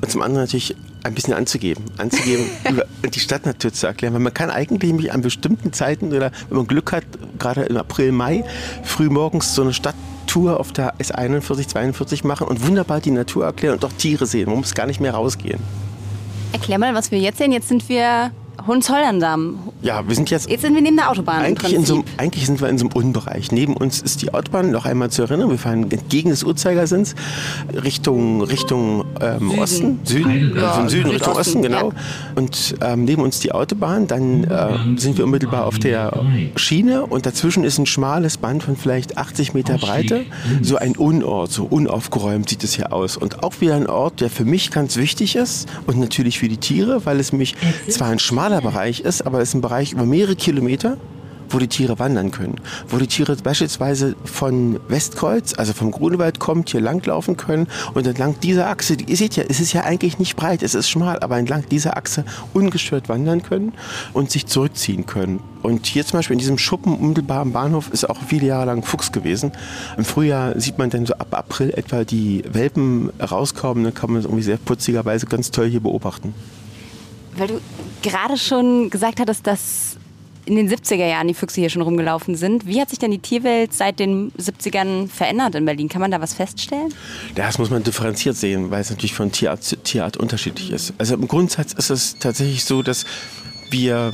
[0.00, 0.76] Und zum anderen natürlich
[1.06, 4.14] ein bisschen anzugeben, anzugeben, über die Stadtnatur zu erklären.
[4.14, 7.04] Weil man kann eigentlich an bestimmten Zeiten oder wenn man Glück hat,
[7.38, 8.44] gerade im April, Mai,
[8.82, 13.74] früh morgens so eine Stadttour auf der S41, 42 machen und wunderbar die Natur erklären
[13.74, 14.48] und auch Tiere sehen.
[14.48, 15.60] Man muss gar nicht mehr rausgehen.
[16.52, 17.52] Erklär mal, was wir jetzt sehen.
[17.52, 18.30] Jetzt sind wir
[18.66, 19.58] Hohenzollern-Damm.
[19.82, 20.48] Ja, wir sind jetzt.
[20.48, 21.42] Jetzt sind wir neben der Autobahn.
[21.42, 23.52] Eigentlich, in so, eigentlich sind wir in so einem Unbereich.
[23.52, 25.52] Neben uns ist die Autobahn, noch einmal zur Erinnerung.
[25.52, 27.14] Wir fahren entgegen des Uhrzeigersinns
[27.72, 29.58] Richtung, Richtung ähm, Süden.
[29.58, 30.00] Osten.
[30.04, 30.56] Süden.
[30.56, 31.90] Ja, also Süden Richtung Osten, genau.
[31.90, 31.96] Ja.
[32.34, 34.06] Und ähm, neben uns die Autobahn.
[34.06, 36.24] Dann äh, sind wir unmittelbar auf der
[36.56, 40.24] Schiene und dazwischen ist ein schmales Band von vielleicht 80 Meter Breite.
[40.62, 43.16] So ein Unort, so unaufgeräumt sieht es hier aus.
[43.16, 46.56] Und auch wieder ein Ort, der für mich ganz wichtig ist und natürlich für die
[46.56, 47.54] Tiere, weil es mich
[47.88, 50.96] zwar ein schmaler Bereich ist, aber es ist ein Bereich über mehrere Kilometer
[51.48, 52.56] wo die Tiere wandern können.
[52.88, 58.34] Wo die Tiere beispielsweise von Westkreuz, also vom Grunewald kommt, hier langlaufen können und entlang
[58.40, 61.38] dieser Achse, ihr seht ja, es ist ja eigentlich nicht breit, es ist schmal, aber
[61.38, 63.74] entlang dieser Achse ungestört wandern können
[64.12, 65.38] und sich zurückziehen können.
[65.62, 68.82] Und hier zum Beispiel in diesem Schuppen unmittelbar am Bahnhof ist auch viele Jahre lang
[68.82, 69.52] Fuchs gewesen.
[69.96, 74.20] Im Frühjahr sieht man dann so ab April etwa die Welpen rauskommen, dann kann man
[74.20, 76.34] das irgendwie sehr putzigerweise ganz toll hier beobachten.
[77.36, 77.60] Weil du
[78.06, 79.96] gerade schon gesagt hattest, dass
[80.44, 82.66] in den 70er Jahren die Füchse hier schon rumgelaufen sind.
[82.66, 85.88] Wie hat sich denn die Tierwelt seit den 70ern verändert in Berlin?
[85.88, 86.94] Kann man da was feststellen?
[87.34, 90.94] Das muss man differenziert sehen, weil es natürlich von Tierart zu Tierart unterschiedlich ist.
[90.98, 93.06] Also im Grundsatz ist es tatsächlich so, dass
[93.70, 94.12] wir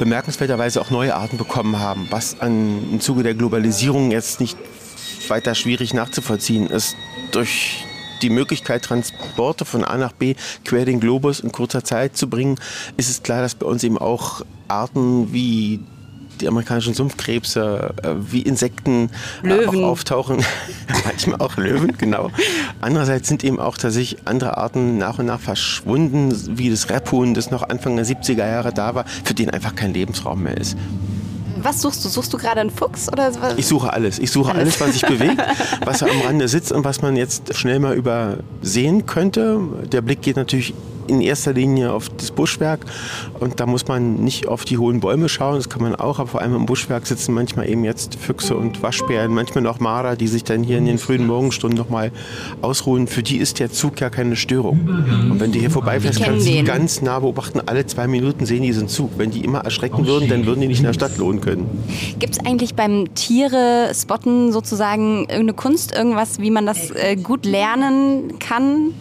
[0.00, 4.58] bemerkenswerterweise auch neue Arten bekommen haben, was an, im Zuge der Globalisierung jetzt nicht
[5.28, 6.96] weiter schwierig nachzuvollziehen ist.
[7.30, 7.84] Durch
[8.22, 12.56] die Möglichkeit, Transporte von A nach B quer den Globus in kurzer Zeit zu bringen,
[12.96, 15.80] ist es klar, dass bei uns eben auch Arten wie
[16.40, 19.10] die amerikanischen Sumpfkrebse, äh, wie Insekten
[19.42, 20.44] äh, auch auftauchen.
[21.04, 22.30] Manchmal auch Löwen, genau.
[22.80, 27.50] Andererseits sind eben auch tatsächlich andere Arten nach und nach verschwunden, wie das Rebhuhn, das
[27.50, 30.76] noch Anfang der 70er Jahre da war, für den einfach kein Lebensraum mehr ist.
[31.62, 32.08] Was suchst du?
[32.08, 33.10] Suchst du gerade einen Fuchs?
[33.12, 33.54] Oder was?
[33.56, 34.18] Ich suche alles.
[34.18, 35.42] Ich suche alles, was sich bewegt,
[35.84, 39.60] was am Rande sitzt und was man jetzt schnell mal übersehen könnte.
[39.90, 40.74] Der Blick geht natürlich
[41.08, 42.86] in erster Linie auf das Buschwerk
[43.40, 46.28] und da muss man nicht auf die hohen Bäume schauen, das kann man auch, aber
[46.28, 50.28] vor allem im Buschwerk sitzen manchmal eben jetzt Füchse und Waschbären, manchmal noch Marder, die
[50.28, 52.12] sich dann hier in den frühen Morgenstunden nochmal
[52.62, 53.06] ausruhen.
[53.06, 54.80] Für die ist der Zug ja keine Störung.
[55.30, 58.68] Und wenn du hier vorbeifährst, kannst du ganz nah beobachten, alle zwei Minuten sehen die
[58.68, 59.12] diesen Zug.
[59.16, 61.66] Wenn die immer erschrecken würden, dann würden die nicht in der Stadt lohnen können.
[62.18, 67.44] Gibt es eigentlich beim Tiere spotten sozusagen irgendeine Kunst, irgendwas, wie man das äh, gut
[67.44, 68.94] lernen kann?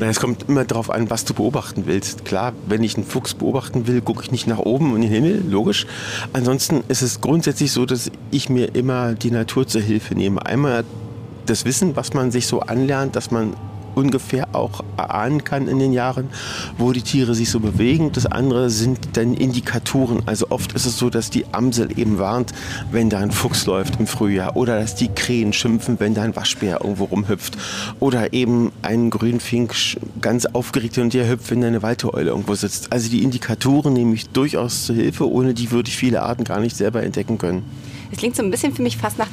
[0.00, 2.24] Es kommt immer darauf an, was du beobachten willst.
[2.24, 5.42] Klar, wenn ich einen Fuchs beobachten will, gucke ich nicht nach oben in den Himmel,
[5.48, 5.86] logisch.
[6.32, 10.44] Ansonsten ist es grundsätzlich so, dass ich mir immer die Natur zur Hilfe nehme.
[10.44, 10.84] Einmal
[11.46, 13.54] das Wissen, was man sich so anlernt, dass man
[13.98, 16.28] ungefähr auch erahnen kann in den Jahren,
[16.78, 18.12] wo die Tiere sich so bewegen.
[18.12, 20.22] Das andere sind dann Indikatoren.
[20.26, 22.52] Also oft ist es so, dass die Amsel eben warnt,
[22.92, 26.36] wenn da ein Fuchs läuft im Frühjahr oder dass die Krähen schimpfen, wenn da ein
[26.36, 27.58] Waschbär irgendwo rumhüpft
[27.98, 29.74] oder eben ein Grünfink
[30.20, 32.92] ganz aufgeregt und der hüpft, wenn da eine Walteule irgendwo sitzt.
[32.92, 36.60] Also die Indikatoren nehme ich durchaus zur Hilfe, ohne die würde ich viele Arten gar
[36.60, 37.64] nicht selber entdecken können.
[38.10, 39.28] Es klingt so ein bisschen für mich fast nach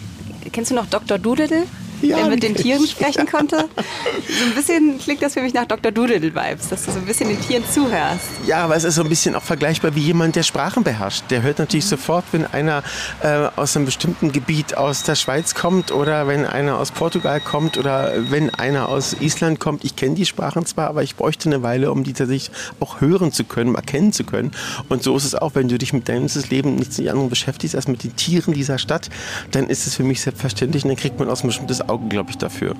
[0.51, 1.17] Kennst du noch Dr.
[1.17, 1.65] Doodle?
[2.01, 3.57] Ja, der mit den Tieren sprechen konnte.
[3.57, 5.91] So ein bisschen klingt das für mich nach Dr.
[5.91, 8.25] Doodle-Vibes, dass du so ein bisschen den Tieren zuhörst.
[8.45, 11.25] Ja, aber es ist so ein bisschen auch vergleichbar wie jemand, der Sprachen beherrscht.
[11.29, 11.89] Der hört natürlich mhm.
[11.89, 12.83] sofort, wenn einer
[13.21, 17.77] äh, aus einem bestimmten Gebiet aus der Schweiz kommt oder wenn einer aus Portugal kommt
[17.77, 19.83] oder wenn einer aus Island kommt.
[19.83, 23.31] Ich kenne die Sprachen zwar, aber ich bräuchte eine Weile, um die tatsächlich auch hören
[23.31, 24.51] zu können, erkennen zu können.
[24.89, 27.87] Und so ist es auch, wenn du dich mit deinem Leben nichts anderem beschäftigst als
[27.87, 29.09] mit den Tieren dieser Stadt,
[29.51, 32.31] dann ist es für mich selbstverständlich und dann kriegt man aus einem bestimmtes Augen, glaube
[32.31, 32.75] ich, dafür.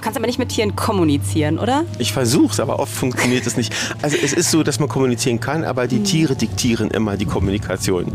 [0.00, 1.84] Du kannst aber nicht mit Tieren kommunizieren, oder?
[1.98, 3.74] Ich versuche es, aber oft funktioniert es nicht.
[4.00, 6.04] Also es ist so, dass man kommunizieren kann, aber die hm.
[6.04, 8.06] Tiere diktieren immer die Kommunikation.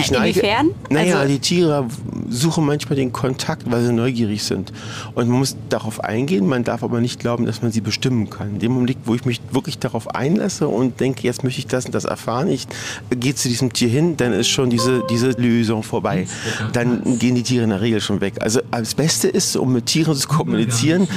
[0.00, 0.70] Ich neige, Inwiefern?
[0.90, 1.88] Naja, also die Tiere
[2.34, 4.72] suchen manchmal den Kontakt, weil sie neugierig sind.
[5.14, 8.54] Und man muss darauf eingehen, man darf aber nicht glauben, dass man sie bestimmen kann.
[8.54, 11.86] In dem Moment, wo ich mich wirklich darauf einlasse und denke, jetzt möchte ich das
[11.86, 12.66] und das erfahren, ich
[13.10, 16.26] gehe zu diesem Tier hin, dann ist schon diese, diese Lösung vorbei.
[16.72, 18.34] Dann gehen die Tiere in der Regel schon weg.
[18.40, 21.08] Also das Beste ist, um mit Tieren zu kommunizieren,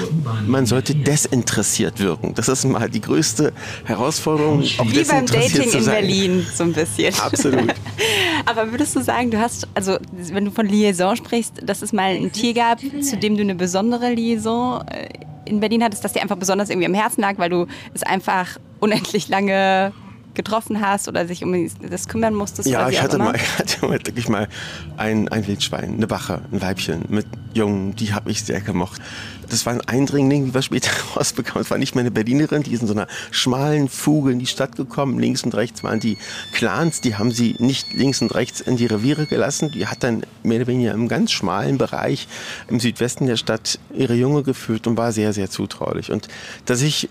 [0.45, 2.34] man sollte desinteressiert wirken.
[2.36, 3.53] Das ist mal die größte
[3.86, 4.62] Herausforderung.
[4.62, 7.13] Wie beim Dating in Berlin, so ein bisschen.
[7.19, 7.73] Absolut.
[8.45, 12.15] Aber würdest du sagen, du hast, also wenn du von Liaison sprichst, dass es mal
[12.15, 15.08] ein Tier gab, zu dem du eine besondere Liaison äh,
[15.46, 18.58] in Berlin hattest, dass dir einfach besonders irgendwie am Herzen lag, weil du es einfach
[18.80, 19.93] unendlich lange
[20.38, 22.69] getroffen hast oder sich um das kümmern musstest?
[22.69, 24.47] Ja, ich hatte, mal, ich hatte mal wirklich mal
[24.95, 29.02] ein, ein Wildschwein, eine Wache, ein Weibchen mit Jungen, die habe ich sehr gemocht.
[29.50, 31.63] Das war ein Eindringling, wie wir später rausbekommen.
[31.63, 34.45] Es war nicht mehr eine Berlinerin, die ist in so einer schmalen Fuge in die
[34.45, 35.19] Stadt gekommen.
[35.19, 36.17] Links und rechts waren die
[36.54, 39.71] Clans, die haben sie nicht links und rechts in die Reviere gelassen.
[39.71, 42.28] Die hat dann mehr oder weniger im ganz schmalen Bereich
[42.67, 46.12] im Südwesten der Stadt ihre Junge geführt und war sehr, sehr zutraulich.
[46.12, 46.28] Und
[46.65, 47.10] dass ich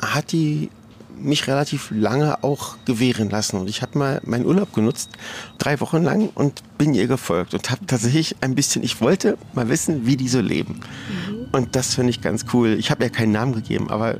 [0.00, 0.70] hat die
[1.18, 3.58] mich relativ lange auch gewähren lassen.
[3.58, 5.10] Und ich habe mal meinen Urlaub genutzt,
[5.58, 9.68] drei Wochen lang, und bin ihr gefolgt und habe tatsächlich ein bisschen, ich wollte mal
[9.68, 10.80] wissen, wie die so leben.
[10.80, 11.48] Mhm.
[11.52, 12.76] Und das finde ich ganz cool.
[12.78, 14.18] Ich habe ihr keinen Namen gegeben, aber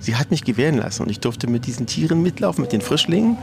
[0.00, 3.38] sie hat mich gewähren lassen und ich durfte mit diesen Tieren mitlaufen, mit den Frischlingen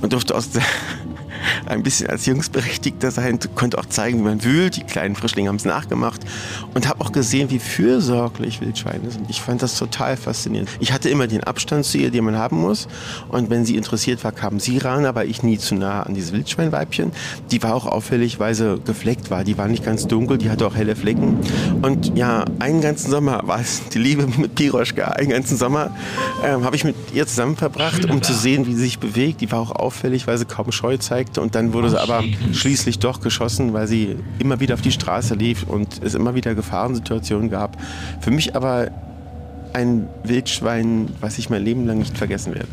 [0.00, 0.50] und durfte aus
[1.66, 4.76] ein bisschen als Jungsberechtigter sein, konnte auch zeigen, wie man wühlt.
[4.76, 6.20] Die kleinen Frischlinge haben es nachgemacht
[6.74, 9.28] und habe auch gesehen, wie fürsorglich Wildschweine sind.
[9.28, 10.68] Ich fand das total faszinierend.
[10.80, 12.88] Ich hatte immer den Abstand zu ihr, den man haben muss.
[13.28, 16.32] Und wenn sie interessiert war, kam sie ran, aber ich nie zu nah an dieses
[16.32, 17.12] Wildschweinweibchen.
[17.50, 19.44] Die war auch auffällig, weil sie gefleckt war.
[19.44, 21.38] Die war nicht ganz dunkel, die hatte auch helle Flecken.
[21.82, 25.04] Und ja, einen ganzen Sommer war es die Liebe mit Piroschka.
[25.12, 25.94] Einen ganzen Sommer
[26.44, 29.40] ähm, habe ich mit ihr zusammen verbracht, um zu sehen, wie sie sich bewegt.
[29.40, 31.40] Die war auch auffällig, weil sie kaum Scheu zeigte.
[31.40, 35.34] Und dann wurde sie aber schließlich doch geschossen, weil sie immer wieder auf die Straße
[35.34, 37.76] lief und es immer wieder Gefahrensituationen gab.
[38.20, 38.90] Für mich aber
[39.72, 42.68] ein Wildschwein, was ich mein Leben lang nicht vergessen werde.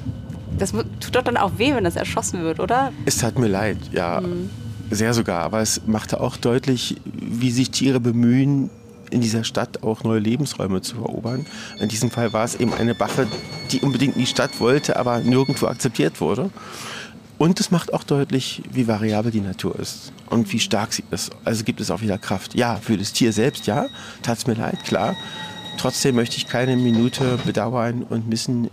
[0.58, 2.92] Das tut doch dann auch weh, wenn das erschossen wird, oder?
[3.06, 4.22] Es tat mir leid, ja.
[4.22, 4.50] Mhm.
[4.90, 5.44] Sehr sogar.
[5.44, 8.70] Aber es machte auch deutlich, wie sich Tiere bemühen,
[9.12, 11.46] in dieser Stadt auch neue Lebensräume zu erobern.
[11.80, 13.28] In diesem Fall war es eben eine Bache,
[13.72, 16.50] die unbedingt in die Stadt wollte, aber nirgendwo akzeptiert wurde.
[17.38, 21.32] Und es macht auch deutlich, wie variabel die Natur ist und wie stark sie ist.
[21.46, 22.56] Also gibt es auch wieder Kraft.
[22.56, 23.88] Ja, für das Tier selbst, ja,
[24.24, 25.16] tat es mir leid, klar.
[25.78, 28.72] Trotzdem möchte ich keine Minute bedauern und missen,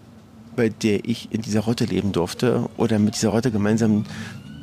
[0.56, 4.04] bei der ich in dieser Rotte leben durfte oder mit dieser Rotte gemeinsam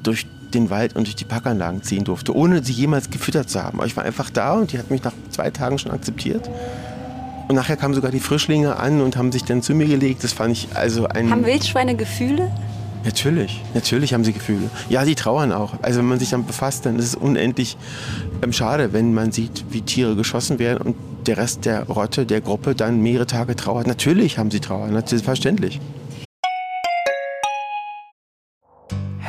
[0.02, 3.80] durch den Wald und durch die Packanlagen ziehen durfte, ohne sie jemals gefüttert zu haben.
[3.86, 6.50] Ich war einfach da und die hat mich nach zwei Tagen schon akzeptiert.
[7.48, 10.24] Und nachher kamen sogar die Frischlinge an und haben sich dann zu mir gelegt.
[10.24, 11.30] Das fand ich also ein.
[11.30, 12.50] Haben Wildschweine Gefühle?
[13.04, 14.70] Natürlich, natürlich haben sie Gefühle.
[14.88, 15.74] Ja, die trauern auch.
[15.82, 17.78] Also wenn man sich damit befasst, dann ist es unendlich
[18.44, 20.96] ähm, schade, wenn man sieht, wie Tiere geschossen werden und
[21.28, 23.88] der Rest der Rotte, der Gruppe dann mehrere Tage trauert.
[23.88, 25.80] Natürlich haben sie Trauer, selbstverständlich.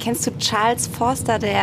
[0.00, 1.62] Kennst du Charles Forster, der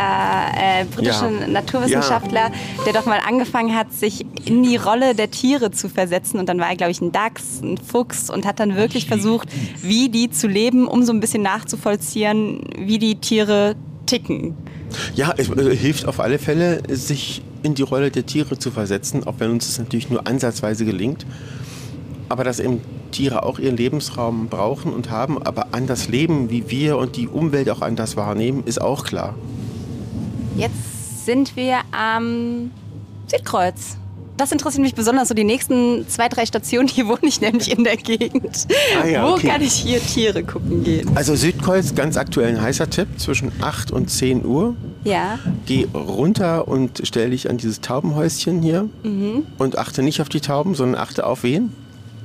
[0.56, 1.47] äh, britische ja.
[1.47, 2.84] Naturwissenschaftler, ja.
[2.86, 6.39] der doch mal angefangen hat, sich in die Rolle der Tiere zu versetzen?
[6.39, 9.50] Und dann war er, glaube ich, ein Dachs, ein Fuchs und hat dann wirklich versucht,
[9.82, 14.56] wie die zu leben, um so ein bisschen nachzuvollziehen, wie die Tiere ticken.
[15.15, 19.26] Ja, es äh, hilft auf alle Fälle, sich in die Rolle der Tiere zu versetzen,
[19.26, 21.26] auch wenn uns das natürlich nur ansatzweise gelingt.
[22.30, 26.98] Aber dass eben Tiere auch ihren Lebensraum brauchen und haben, aber anders leben wie wir
[26.98, 29.36] und die Umwelt auch anders wahrnehmen, ist auch klar.
[30.56, 32.72] Jetzt sind wir am
[33.28, 33.98] Südkreuz.
[34.38, 37.84] Das interessiert mich besonders, so die nächsten zwei, drei Stationen, hier wohne ich nämlich in
[37.84, 38.68] der Gegend.
[39.02, 39.44] Ah ja, okay.
[39.44, 41.10] Wo kann ich hier Tiere gucken gehen?
[41.16, 44.76] Also Südkreuz, ganz aktuell ein heißer Tipp, zwischen 8 und 10 Uhr.
[45.04, 45.40] Ja.
[45.66, 49.48] Geh runter und stell dich an dieses Taubenhäuschen hier mhm.
[49.58, 51.74] und achte nicht auf die Tauben, sondern achte auf wen?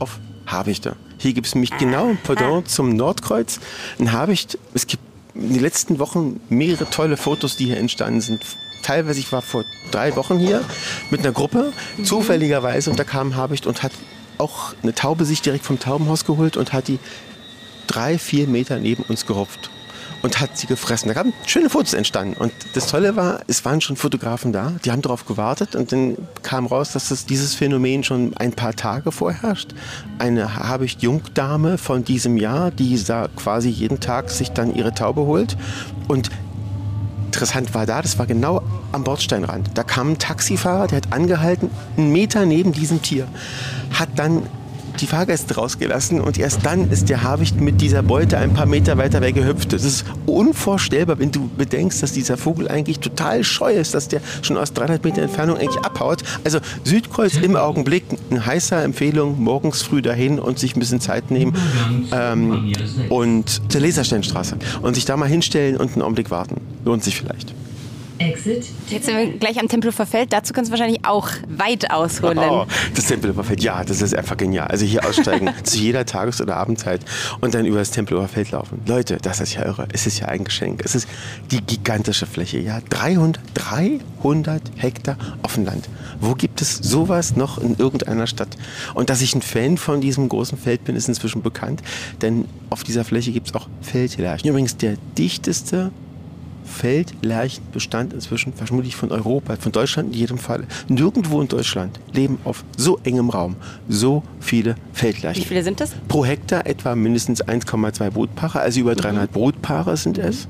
[0.03, 0.97] Auf Habichte.
[1.19, 3.61] Hier gibt es nämlich genau ein Pendant zum Nordkreuz.
[4.01, 5.01] Ein Habicht, es gibt
[5.37, 8.43] in den letzten Wochen mehrere tolle Fotos, die hier entstanden sind.
[8.83, 10.65] Teilweise, ich war vor drei Wochen hier
[11.11, 12.05] mit einer Gruppe, mhm.
[12.05, 13.93] zufälligerweise, und da kam Habicht und hat
[14.39, 16.99] auch eine Taube sich direkt vom Taubenhaus geholt und hat die
[17.87, 19.71] drei, vier Meter neben uns gehopft
[20.23, 21.09] und hat sie gefressen.
[21.09, 22.35] Da kamen schöne Fotos entstanden.
[22.35, 26.17] Und das Tolle war, es waren schon Fotografen da, die haben darauf gewartet und dann
[26.43, 29.75] kam raus, dass das, dieses Phänomen schon ein paar Tage vorherrscht.
[30.19, 35.57] Eine Habicht-Jungdame von diesem Jahr, die da quasi jeden Tag sich dann ihre Taube holt.
[36.09, 36.31] Und
[37.27, 39.71] interessant war da, das war genau am Bordsteinrand.
[39.75, 43.27] Da kam ein Taxifahrer, der hat angehalten, einen Meter neben diesem Tier,
[43.93, 44.43] hat dann
[45.01, 48.99] die Fahrgäste rausgelassen und erst dann ist der Habicht mit dieser Beute ein paar Meter
[48.99, 49.73] weiter weggehüpft.
[49.73, 54.21] Das ist unvorstellbar, wenn du bedenkst, dass dieser Vogel eigentlich total scheu ist, dass der
[54.43, 56.23] schon aus 300 Meter Entfernung eigentlich abhaut.
[56.45, 61.31] Also Südkreuz im Augenblick, eine heiße Empfehlung, morgens früh dahin und sich ein bisschen Zeit
[61.31, 61.57] nehmen
[62.13, 62.73] ähm,
[63.09, 66.61] und zur Lasersteinstraße und sich da mal hinstellen und einen Augenblick warten.
[66.85, 67.55] Lohnt sich vielleicht.
[68.19, 68.67] Exit.
[68.89, 70.33] Jetzt sind wir gleich am Tempelhofer Feld.
[70.33, 72.39] Dazu kannst du wahrscheinlich auch weit ausholen.
[72.39, 74.69] Oh, das Tempelhofer Feld, ja, das ist einfach genial.
[74.69, 77.01] Also hier aussteigen zu jeder Tages- oder Abendzeit
[77.41, 78.81] und dann über das Tempelhofer Feld laufen.
[78.87, 79.89] Leute, das ist ja irre.
[79.93, 80.83] Es ist ja ein Geschenk.
[80.85, 81.09] Es ist
[81.51, 82.59] die gigantische Fläche.
[82.59, 85.89] Ja, 300, 300 Hektar Offenland.
[86.21, 88.57] Wo gibt es sowas noch in irgendeiner Stadt?
[88.95, 91.83] Und dass ich ein Fan von diesem großen Feld bin, ist inzwischen bekannt.
[92.21, 94.49] Denn auf dieser Fläche gibt es auch Feldlärchen.
[94.49, 95.91] Übrigens der dichteste
[96.73, 100.65] Feldlerchenbestand inzwischen vermutlich von Europa, von Deutschland in jedem Fall.
[100.89, 103.57] Nirgendwo in Deutschland leben auf so engem Raum
[103.89, 105.43] so viele Feldlerchen.
[105.43, 105.93] Wie viele sind das?
[106.09, 109.33] Pro Hektar etwa mindestens 1,2 Brutpaare, also über 300 mhm.
[109.33, 110.49] Brutpaare sind es.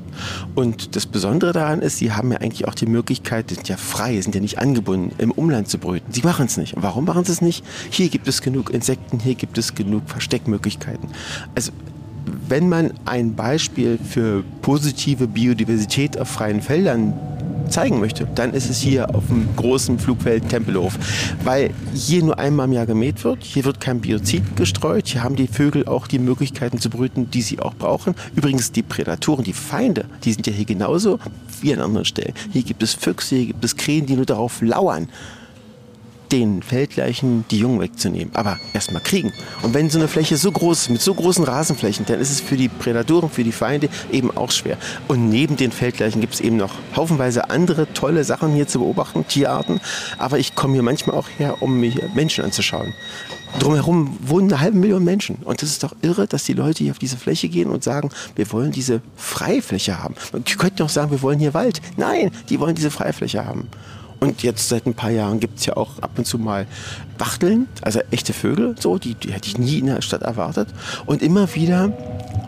[0.55, 4.21] Und das Besondere daran ist, sie haben ja eigentlich auch die Möglichkeit, sind ja frei,
[4.21, 6.13] sind ja nicht angebunden, im Umland zu brüten.
[6.13, 6.75] Sie machen es nicht.
[6.75, 7.65] Und warum machen sie es nicht?
[7.91, 11.09] Hier gibt es genug Insekten, hier gibt es genug Versteckmöglichkeiten.
[11.55, 11.73] Also
[12.49, 17.15] wenn man ein Beispiel für positive Biodiversität auf freien Feldern
[17.69, 20.99] zeigen möchte, dann ist es hier auf dem großen Flugfeld Tempelhof,
[21.43, 25.37] weil hier nur einmal im Jahr gemäht wird, hier wird kein Biozid gestreut, hier haben
[25.37, 28.15] die Vögel auch die Möglichkeiten zu brüten, die sie auch brauchen.
[28.37, 31.19] Übrigens die Prädatoren, die Feinde, die sind ja hier genauso
[31.61, 32.35] wie an anderen Stellen.
[32.53, 35.09] Hier gibt es Füchse, hier gibt es Krähen, die nur darauf lauern,
[36.33, 38.35] den Feldleichen die Jungen wegzunehmen.
[38.35, 39.33] Aber erstmal kriegen.
[39.63, 42.41] Und wenn so eine Fläche so groß ist, mit so großen Rasenflächen, dann ist es
[42.41, 44.79] für die Prädatoren, für die Feinde eben auch schwer.
[45.09, 49.27] Und neben den Feldleichen gibt es eben noch haufenweise andere tolle Sachen hier zu beobachten,
[49.29, 49.81] Tierarten.
[50.19, 52.95] Aber ich komme hier manchmal auch her, um mir Menschen anzuschauen.
[53.59, 55.37] Drumherum wohnen eine halbe Million Menschen.
[55.45, 58.09] Und das ist doch irre, dass die Leute hier auf diese Fläche gehen und sagen,
[58.35, 60.15] wir wollen diese Freifläche haben.
[60.33, 61.83] Man könnte auch sagen, wir wollen hier Wald.
[61.99, 63.69] Nein, die wollen diese Freifläche haben.
[64.23, 66.69] Und jetzt seit ein paar Jahren gibt es ja auch ab und zu mal
[67.19, 70.69] Wachteln, also echte Vögel, so, die, die hätte ich nie in der Stadt erwartet.
[71.07, 71.93] Und immer wieder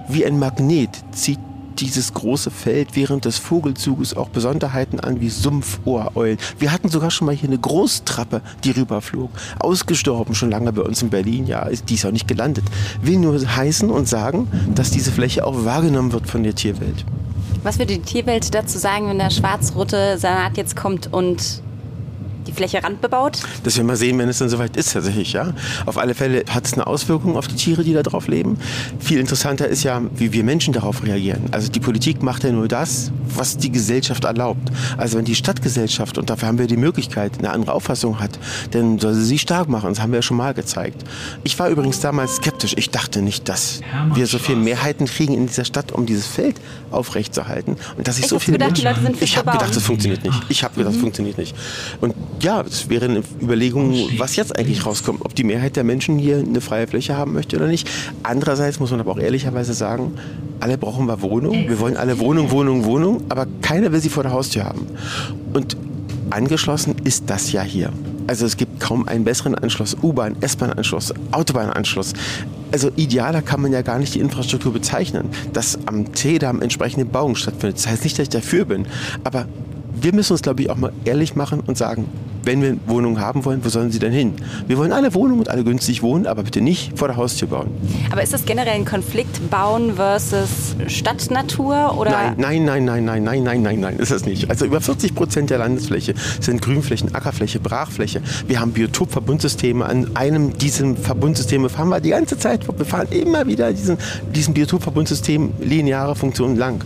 [0.08, 1.40] wie ein Magnet zieht
[1.80, 6.38] dieses große Feld während des Vogelzuges auch Besonderheiten an wie Sumpfohreulen.
[6.60, 9.30] Wir hatten sogar schon mal hier eine Großtrappe, die rüberflog.
[9.58, 12.66] Ausgestorben schon lange bei uns in Berlin, ja, ist auch nicht gelandet.
[13.02, 14.46] Will nur heißen und sagen,
[14.76, 17.04] dass diese Fläche auch wahrgenommen wird von der Tierwelt.
[17.64, 21.62] Was würde die Tierwelt dazu sagen, wenn der schwarz-rote Salat jetzt kommt und
[22.46, 23.40] die Fläche randbebaut?
[23.62, 25.32] Das werden wir sehen, wenn es dann soweit ist tatsächlich.
[25.32, 25.52] Ja.
[25.86, 28.58] Auf alle Fälle hat es eine Auswirkung auf die Tiere, die da drauf leben.
[29.00, 31.42] Viel interessanter ist ja, wie wir Menschen darauf reagieren.
[31.50, 34.70] Also die Politik macht ja nur das, was die Gesellschaft erlaubt.
[34.96, 38.38] Also wenn die Stadtgesellschaft, und dafür haben wir die Möglichkeit, eine andere Auffassung hat,
[38.70, 39.88] dann soll sie sie stark machen.
[39.90, 41.02] Das haben wir ja schon mal gezeigt.
[41.42, 42.74] Ich war übrigens damals skeptisch.
[42.76, 43.80] Ich dachte nicht, dass
[44.14, 46.56] wir so viele Mehrheiten kriegen in dieser Stadt, um dieses Feld
[46.90, 47.76] aufrechtzuerhalten.
[47.96, 49.22] Und dass ich, ich so viele gedacht, Menschen...
[49.22, 50.42] Ich habe gedacht, das funktioniert nicht.
[50.48, 51.00] Ich habe gedacht, das mhm.
[51.00, 51.54] funktioniert nicht.
[52.00, 56.18] Und ja, es wäre eine Überlegung, was jetzt eigentlich rauskommt, ob die Mehrheit der Menschen
[56.18, 57.88] hier eine freie Fläche haben möchte oder nicht.
[58.22, 60.14] Andererseits muss man aber auch ehrlicherweise sagen,
[60.60, 61.68] alle brauchen wir Wohnung.
[61.68, 64.86] Wir wollen alle Wohnung, Wohnung, Wohnung, aber keiner will sie vor der Haustür haben.
[65.52, 65.76] Und
[66.30, 67.90] angeschlossen ist das ja hier.
[68.26, 72.14] Also es gibt kaum einen besseren Anschluss, U-Bahn, S-Bahn-Anschluss, Autobahnanschluss.
[72.72, 77.36] Also idealer kann man ja gar nicht die Infrastruktur bezeichnen, dass am TEDAM entsprechende Bauung
[77.36, 77.76] stattfindet.
[77.76, 78.86] Das heißt nicht, dass ich dafür bin,
[79.24, 79.46] aber
[80.00, 82.06] wir müssen uns, glaube ich, auch mal ehrlich machen und sagen,
[82.46, 84.34] wenn wir Wohnungen haben wollen, wo sollen sie denn hin?
[84.66, 87.68] Wir wollen alle Wohnungen und alle günstig wohnen, aber bitte nicht vor der Haustür bauen.
[88.10, 91.98] Aber ist das generell ein Konflikt, Bauen versus Stadtnatur?
[91.98, 92.34] Oder?
[92.36, 94.50] Nein, nein, nein, nein, nein, nein, nein, nein, ist das nicht.
[94.50, 98.22] Also über 40 Prozent der Landesfläche sind Grünflächen, Ackerfläche, Brachfläche.
[98.46, 99.84] Wir haben Biotopverbundsysteme.
[99.84, 102.66] An einem dieser Verbundsysteme fahren wir die ganze Zeit.
[102.66, 103.98] Wir fahren immer wieder diesen,
[104.34, 106.84] diesen Biotopverbundsystem lineare Funktionen lang.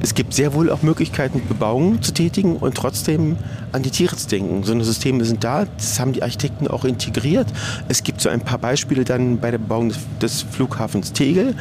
[0.00, 3.36] Es gibt sehr wohl auch Möglichkeiten, Bebauung zu tätigen und trotzdem
[3.72, 4.64] an die Tiere zu denken.
[4.64, 7.46] So eine Systeme sind da, das haben die Architekten auch integriert.
[7.86, 11.54] Es gibt so ein paar Beispiele dann bei der Bebauung des, Flughafens Tegel.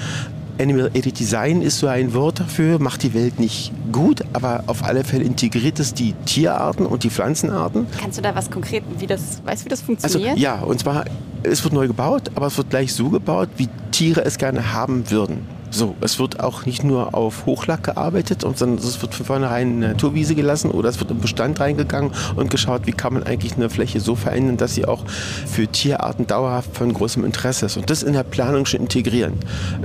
[0.59, 4.83] Animal Edit Design ist so ein Wort dafür, macht die Welt nicht gut, aber auf
[4.83, 7.85] alle Fälle integriert es die Tierarten und die Pflanzenarten.
[8.01, 10.31] Kannst du da was konkret, wie das, weißt wie das funktioniert?
[10.31, 11.05] Also, ja, und zwar,
[11.43, 15.11] es wird neu gebaut, aber es wird gleich so gebaut, wie Tiere es gerne haben
[15.11, 15.57] würden.
[15.78, 19.89] So, es wird auch nicht nur auf Hochlack gearbeitet, sondern es wird von vornherein eine
[19.89, 23.69] Naturwiese gelassen oder es wird im Bestand reingegangen und geschaut, wie kann man eigentlich eine
[23.69, 27.78] Fläche so verändern, dass sie auch für Tierarten dauerhaft von großem Interesse ist.
[27.78, 29.34] Und das in der Planung schon integrieren.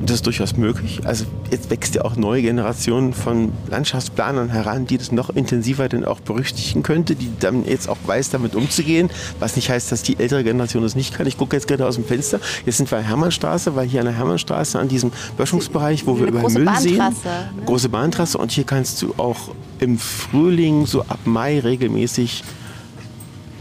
[0.01, 1.03] Das ist durchaus möglich.
[1.05, 6.07] Also jetzt wächst ja auch neue Generationen von Landschaftsplanern heran, die das noch intensiver dann
[6.07, 10.19] auch berücksichtigen könnte, die dann jetzt auch weiß, damit umzugehen, was nicht heißt, dass die
[10.19, 11.27] ältere Generation das nicht kann.
[11.27, 12.41] Ich gucke jetzt gerade aus dem Fenster.
[12.65, 16.27] Jetzt sind wir Hermannstraße, weil hier an der Hermannstraße an diesem Böschungs Einzugsbereich, wo wir
[16.27, 17.57] über Müll Bahntrasse, sehen.
[17.57, 17.63] Ne?
[17.67, 18.39] Große Bahntrasse.
[18.39, 22.45] Und hier kannst du auch im Frühling, so ab Mai regelmäßig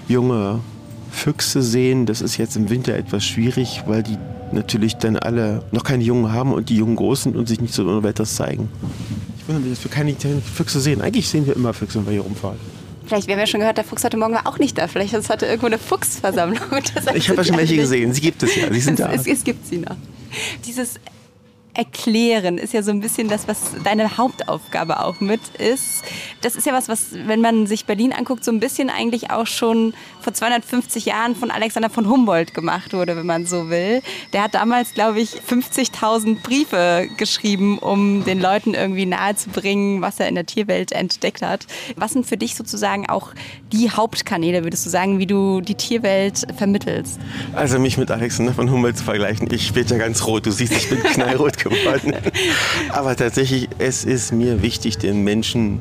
[0.07, 0.59] junge
[1.11, 2.05] Füchse sehen.
[2.05, 4.17] Das ist jetzt im Winter etwas schwierig, weil die
[4.51, 7.74] natürlich dann alle noch keine Jungen haben und die Jungen groß sind und sich nicht
[7.74, 8.69] so ohne Wetters zeigen.
[9.47, 11.01] wundere mich, dass wir keine Füchse sehen.
[11.01, 12.59] Eigentlich sehen wir immer Füchse, wenn wir hier rumfahren.
[13.05, 14.88] Vielleicht, wir haben ja schon gehört, der Fuchs heute Morgen war auch nicht da.
[14.88, 16.61] Vielleicht ist heute irgendwo eine Fuchsversammlung.
[17.13, 18.13] ich habe ja schon welche gesehen.
[18.13, 18.72] Sie gibt es ja.
[18.72, 19.11] Sie sind da.
[19.11, 19.95] Es, es gibt sie noch.
[20.65, 20.97] Dieses
[21.74, 26.03] erklären ist ja so ein bisschen das, was deine Hauptaufgabe auch mit ist.
[26.41, 29.47] Das ist ja was, was, wenn man sich Berlin anguckt, so ein bisschen eigentlich auch
[29.47, 34.01] schon vor 250 Jahren von Alexander von Humboldt gemacht wurde, wenn man so will.
[34.34, 40.28] Der hat damals, glaube ich, 50.000 Briefe geschrieben, um den Leuten irgendwie nahezubringen, was er
[40.28, 41.67] in der Tierwelt entdeckt hat.
[41.95, 43.34] Was sind für dich sozusagen auch
[43.72, 47.19] die Hauptkanäle, würdest du sagen, wie du die Tierwelt vermittelst?
[47.53, 50.45] Also mich mit Alexander von Humboldt zu vergleichen, ich bin ja ganz rot.
[50.45, 52.15] Du siehst, ich bin knallrot geworden.
[52.89, 55.80] Aber tatsächlich, es ist mir wichtig, den Menschen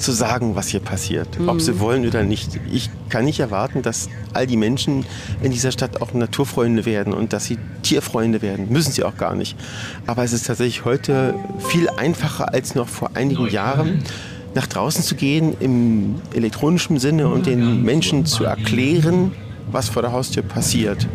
[0.00, 1.48] zu sagen, was hier passiert, mhm.
[1.48, 2.58] ob sie wollen oder nicht.
[2.72, 5.04] Ich kann nicht erwarten, dass all die Menschen
[5.42, 8.68] in dieser Stadt auch Naturfreunde werden und dass sie Tierfreunde werden.
[8.70, 9.56] Müssen sie auch gar nicht.
[10.06, 14.02] Aber es ist tatsächlich heute viel einfacher als noch vor einigen Jahren
[14.54, 19.32] nach draußen zu gehen im elektronischen Sinne und den Menschen zu erklären,
[19.72, 21.06] was vor der Haustür passiert.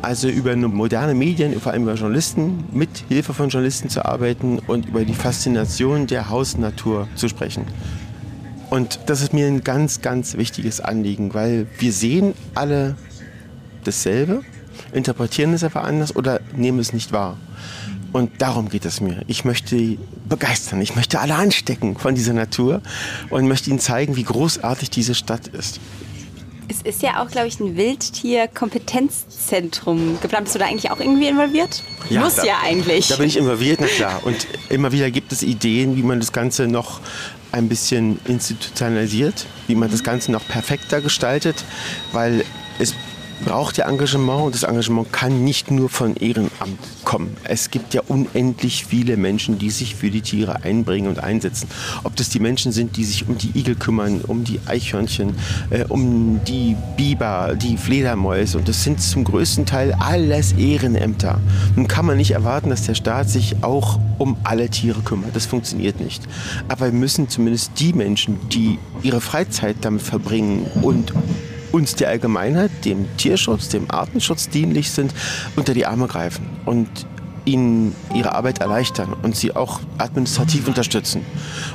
[0.00, 4.86] Also über moderne Medien, vor allem über Journalisten, mit Hilfe von Journalisten zu arbeiten und
[4.86, 7.64] über die Faszination der Hausnatur zu sprechen.
[8.70, 12.96] Und das ist mir ein ganz, ganz wichtiges Anliegen, weil wir sehen alle
[13.84, 14.42] dasselbe,
[14.92, 17.38] interpretieren es einfach anders oder nehmen es nicht wahr.
[18.12, 19.22] Und darum geht es mir.
[19.26, 19.98] Ich möchte
[20.28, 22.80] begeistern, ich möchte alle anstecken von dieser Natur
[23.30, 25.80] und möchte ihnen zeigen, wie großartig diese Stadt ist.
[26.70, 30.44] Es ist ja auch, glaube ich, ein Wildtier-Kompetenzzentrum geplant.
[30.44, 31.82] Bist du da eigentlich auch irgendwie involviert?
[32.10, 33.08] Ja, Muss da, ja eigentlich.
[33.08, 34.20] Da bin ich involviert, na klar.
[34.24, 37.00] Und immer wieder gibt es Ideen, wie man das Ganze noch
[37.52, 41.64] ein bisschen institutionalisiert, wie man das Ganze noch perfekter gestaltet,
[42.12, 42.44] weil
[42.78, 42.94] es
[43.44, 47.36] braucht ja Engagement und das Engagement kann nicht nur von Ehrenamt kommen.
[47.44, 51.68] Es gibt ja unendlich viele Menschen, die sich für die Tiere einbringen und einsetzen.
[52.04, 55.34] Ob das die Menschen sind, die sich um die Igel kümmern, um die Eichhörnchen,
[55.70, 61.40] äh, um die Biber, die Fledermäuse und das sind zum größten Teil alles Ehrenämter.
[61.76, 65.34] Nun kann man nicht erwarten, dass der Staat sich auch um alle Tiere kümmert.
[65.34, 66.22] Das funktioniert nicht.
[66.68, 71.12] Aber wir müssen zumindest die Menschen, die ihre Freizeit damit verbringen und
[71.72, 75.12] uns der Allgemeinheit, dem Tierschutz, dem Artenschutz dienlich sind,
[75.56, 76.88] unter die Arme greifen und
[77.44, 81.24] ihnen ihre Arbeit erleichtern und sie auch administrativ unterstützen.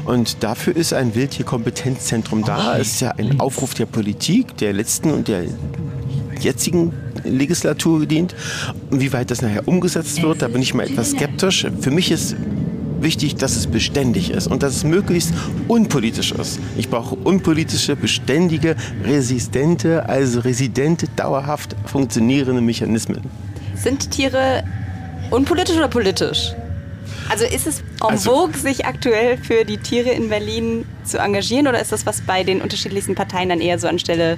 [0.05, 2.77] Und dafür ist ein Wildtierkompetenzzentrum da.
[2.77, 5.45] Es ist ja ein Aufruf der Politik, der letzten und der
[6.39, 8.35] jetzigen Legislatur gedient.
[8.91, 11.65] Und wie weit das nachher umgesetzt wird, da bin ich mal etwas skeptisch.
[11.81, 12.35] Für mich ist
[13.03, 15.33] wichtig, dass es beständig ist und dass es möglichst
[15.67, 16.59] unpolitisch ist.
[16.77, 23.21] Ich brauche unpolitische, beständige, resistente, also residente, dauerhaft funktionierende Mechanismen.
[23.75, 24.63] Sind Tiere
[25.29, 26.53] unpolitisch oder politisch?
[27.29, 31.67] Also ist es en also- vogue, sich aktuell für die Tiere in Berlin zu engagieren
[31.67, 34.37] oder ist das, was bei den unterschiedlichsten Parteien dann eher so an Stelle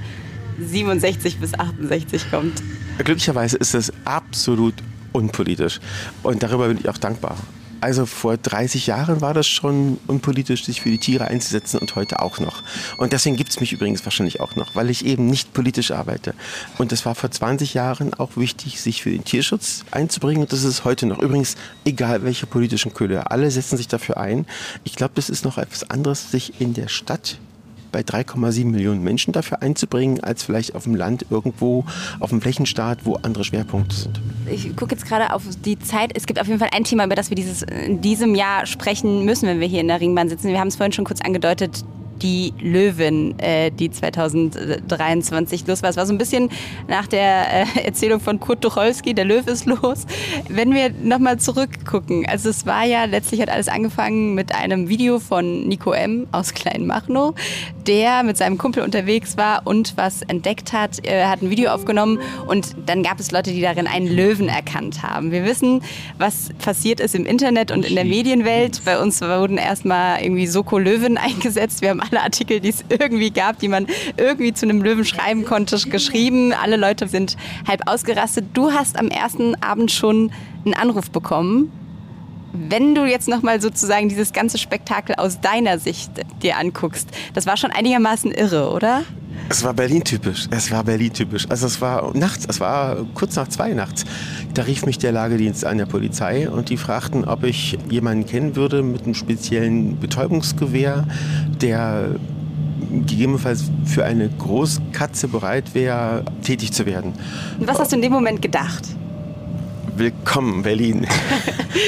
[0.60, 2.62] 67 bis 68 kommt?
[2.98, 4.76] Glücklicherweise ist es absolut
[5.12, 5.80] unpolitisch
[6.24, 7.38] und darüber bin ich auch dankbar.
[7.86, 12.20] Also vor 30 Jahren war das schon unpolitisch, sich für die Tiere einzusetzen und heute
[12.20, 12.64] auch noch.
[12.98, 16.34] Und deswegen gibt es mich übrigens wahrscheinlich auch noch, weil ich eben nicht politisch arbeite.
[16.80, 20.42] Und es war vor 20 Jahren auch wichtig, sich für den Tierschutz einzubringen.
[20.42, 21.20] Und das ist heute noch.
[21.20, 24.48] Übrigens, egal welche politischen Köder, alle setzen sich dafür ein.
[24.84, 27.38] Ich glaube, das ist noch etwas anderes, sich in der Stadt
[27.96, 31.86] bei 3,7 Millionen Menschen dafür einzubringen, als vielleicht auf dem Land irgendwo,
[32.20, 34.20] auf dem Flächenstaat, wo andere Schwerpunkte sind.
[34.52, 36.12] Ich gucke jetzt gerade auf die Zeit.
[36.14, 39.24] Es gibt auf jeden Fall ein Thema, über das wir dieses, in diesem Jahr sprechen
[39.24, 40.50] müssen, wenn wir hier in der Ringbahn sitzen.
[40.50, 41.86] Wir haben es vorhin schon kurz angedeutet
[42.22, 45.90] die Löwin, äh, die 2023 los war.
[45.90, 46.50] Es war so ein bisschen
[46.88, 50.06] nach der äh, Erzählung von Kurt Tucholsky, der Löwe ist los.
[50.50, 55.20] Wenn wir nochmal zurückgucken, also es war ja, letztlich hat alles angefangen mit einem Video
[55.20, 56.28] von Nico M.
[56.32, 57.36] aus Kleinmachnow,
[57.88, 61.04] der mit seinem Kumpel unterwegs war und was entdeckt hat.
[61.04, 65.04] Er hat ein Video aufgenommen und dann gab es Leute, die darin einen Löwen erkannt
[65.04, 65.32] haben.
[65.32, 65.82] Wir wissen,
[66.18, 68.82] was passiert ist im Internet und in der Medienwelt.
[68.86, 71.82] Bei uns wurden erstmal irgendwie Soko Löwen eingesetzt.
[71.82, 73.88] Wir haben alle Artikel, die es irgendwie gab, die man
[74.18, 76.54] irgendwie zu einem Löwen schreiben konnte, geschrieben.
[76.54, 77.38] Alle Leute sind
[77.68, 78.46] halb ausgerastet.
[78.54, 80.32] Du hast am ersten Abend schon
[80.66, 81.72] einen Anruf bekommen.
[82.54, 87.58] Wenn du jetzt nochmal sozusagen dieses ganze Spektakel aus deiner Sicht dir anguckst, das war
[87.58, 89.04] schon einigermaßen irre, oder?
[89.50, 90.48] Es war Berlin-typisch.
[90.50, 91.46] Es war Berlin-typisch.
[91.50, 94.06] Also es war nachts, es war kurz nach zwei nachts.
[94.54, 98.56] Da rief mich der Lagedienst an der Polizei und die fragten, ob ich jemanden kennen
[98.56, 101.06] würde mit einem speziellen Betäubungsgewehr,
[101.62, 102.16] der
[103.06, 107.14] gegebenenfalls für eine Großkatze bereit wäre, tätig zu werden.
[107.60, 108.84] Und was hast du in dem Moment gedacht?
[109.98, 111.08] willkommen Berlin.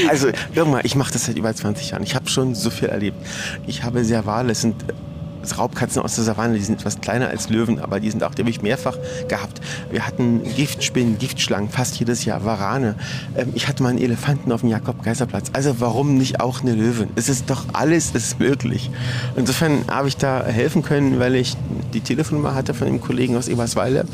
[0.09, 2.03] also irgendwann, ich mache das seit über 20 Jahren.
[2.03, 3.17] Ich habe schon so viel erlebt.
[3.67, 4.75] Ich habe es sind
[5.55, 8.41] Raubkatzen aus der Savanne, die sind etwas kleiner als Löwen, aber die sind auch, die
[8.41, 9.61] habe ich mehrfach gehabt.
[9.91, 12.95] Wir hatten Giftspinnen, Giftschlangen, fast jedes Jahr, Warane.
[13.35, 15.51] Ähm, ich hatte mal einen Elefanten auf dem Jakob-Geiser-Platz.
[15.53, 17.09] Also warum nicht auch eine Löwin?
[17.15, 18.89] Es ist doch alles ist möglich.
[19.35, 21.55] Insofern habe ich da helfen können, weil ich
[21.93, 24.05] die Telefonnummer hatte von einem Kollegen aus Eberswalde.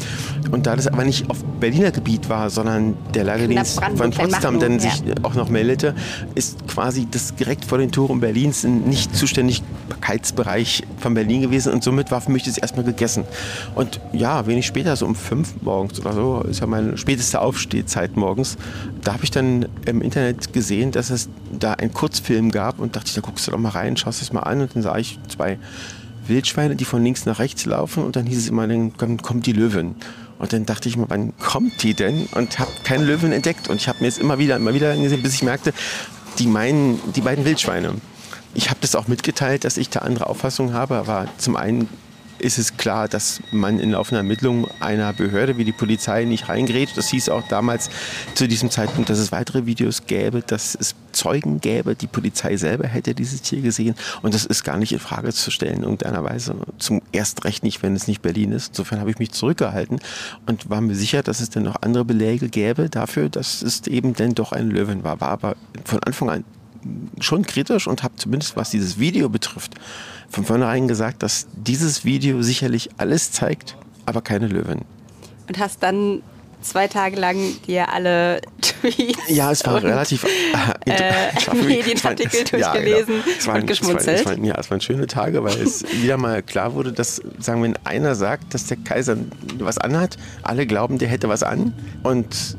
[0.51, 4.79] Und da das aber nicht auf Berliner Gebiet war, sondern der Lagedienst von Potsdam dann
[4.79, 5.15] sich ja.
[5.23, 5.95] auch noch meldete,
[6.35, 11.83] ist quasi das direkt vor den Toren Berlins ein nicht Zuständigkeitsbereich von Berlin gewesen und
[11.83, 13.23] somit war für mich das erstmal gegessen.
[13.75, 18.15] Und ja, wenig später, so um fünf morgens oder so, ist ja meine späteste Aufstehzeit
[18.15, 18.57] morgens,
[19.01, 23.07] da habe ich dann im Internet gesehen, dass es da einen Kurzfilm gab und dachte
[23.07, 25.19] ich, da guckst du doch mal rein, schaust es mal an und dann sah ich
[25.27, 25.57] zwei
[26.27, 29.53] Wildschweine, die von links nach rechts laufen und dann hieß es immer, dann kommt die
[29.53, 29.95] Löwin.
[30.39, 32.27] Und dann dachte ich mir, wann kommt die denn?
[32.33, 33.69] Und habe keine Löwin entdeckt.
[33.69, 35.73] Und ich habe mir jetzt immer wieder, immer wieder gesehen, bis ich merkte,
[36.39, 37.93] die meinen die beiden Wildschweine.
[38.53, 41.89] Ich habe das auch mitgeteilt, dass ich da andere Auffassungen habe, aber zum einen
[42.43, 46.89] ist es klar, dass man in laufender Ermittlung einer Behörde wie die Polizei nicht reingerät.
[46.95, 47.89] Das hieß auch damals
[48.35, 51.95] zu diesem Zeitpunkt, dass es weitere Videos gäbe, dass es Zeugen gäbe.
[51.95, 53.95] Die Polizei selber hätte dieses Tier gesehen.
[54.21, 56.55] Und das ist gar nicht in Frage zu stellen in irgendeiner Weise.
[56.79, 58.69] Zum erst recht nicht, wenn es nicht Berlin ist.
[58.69, 59.99] Insofern habe ich mich zurückgehalten
[60.47, 64.15] und war mir sicher, dass es dann noch andere Beläge gäbe dafür, dass es eben
[64.15, 65.21] denn doch ein Löwen war.
[65.21, 66.43] War aber von Anfang an
[67.19, 69.75] schon kritisch und habe zumindest was dieses Video betrifft,
[70.29, 74.81] von vornherein gesagt, dass dieses Video sicherlich alles zeigt, aber keine Löwen.
[75.47, 76.21] Und hast dann
[76.63, 80.25] zwei Tage lang dir alle Tweets ja, es war relativ
[80.85, 83.37] äh, Medienartikel durchgelesen ja, genau.
[83.37, 84.19] es waren, und geschmunzelt.
[84.21, 87.61] Es waren, ja, es waren schöne Tage, weil es wieder mal klar wurde, dass, sagen
[87.61, 89.17] wir, wenn einer sagt, dass der Kaiser
[89.59, 91.73] was anhat, alle glauben, der hätte was an
[92.03, 92.57] und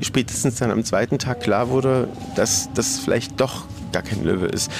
[0.00, 4.70] spätestens dann am zweiten Tag klar wurde, dass das vielleicht doch gar kein Löwe ist.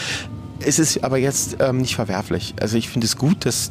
[0.61, 2.55] Es ist aber jetzt ähm, nicht verwerflich.
[2.61, 3.71] Also ich finde es gut, dass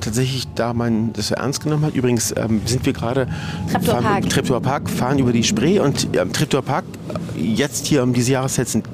[0.00, 1.94] tatsächlich da man das ernst genommen hat.
[1.94, 3.28] Übrigens ähm, sind wir gerade
[3.70, 4.28] Treptower Park.
[4.28, 6.84] Treptower Park, fahren über die Spree und ähm, Treptower Park
[7.36, 8.86] äh, jetzt hier um diese Jahreszeit sind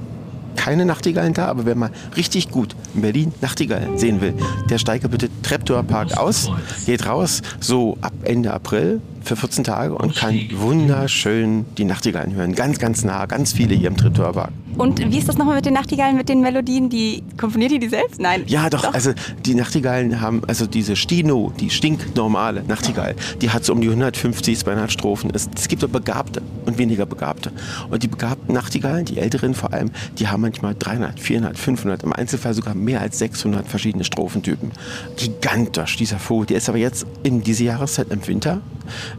[0.55, 4.35] keine Nachtigallen da, aber wer mal richtig gut in Berlin Nachtigallen sehen will,
[4.71, 6.51] der steige bitte Treptower Park aus,
[6.87, 12.55] geht raus, so ab Ende April für 14 Tage und kann wunderschön die Nachtigallen hören.
[12.55, 14.53] Ganz, ganz nah, ganz viele hier im Treptower Park.
[14.79, 16.89] Und wie ist das nochmal mit den Nachtigallen, mit den Melodien?
[16.89, 18.21] Die komponiert ihr die selbst?
[18.21, 18.45] Nein.
[18.47, 18.95] Ja, doch, doch.
[18.95, 19.13] Also
[19.45, 24.59] die Nachtigallen haben, also diese Stino, die stinknormale Nachtigall, die hat so um die 150,
[24.59, 25.31] 200 Strophen.
[25.35, 27.53] Es, es gibt aber Begabte und weniger Begabte.
[27.91, 32.13] Und die begabten Nachtigallen, die älteren vor allem, die haben manchmal 300, 400, 500, im
[32.15, 34.73] Einzelfall sogar mehr als 600 verschiedene Strophentypen.
[35.17, 36.47] Gigantisch, dieser Vogel.
[36.47, 38.63] Der ist aber jetzt in dieser Jahreszeit im Winter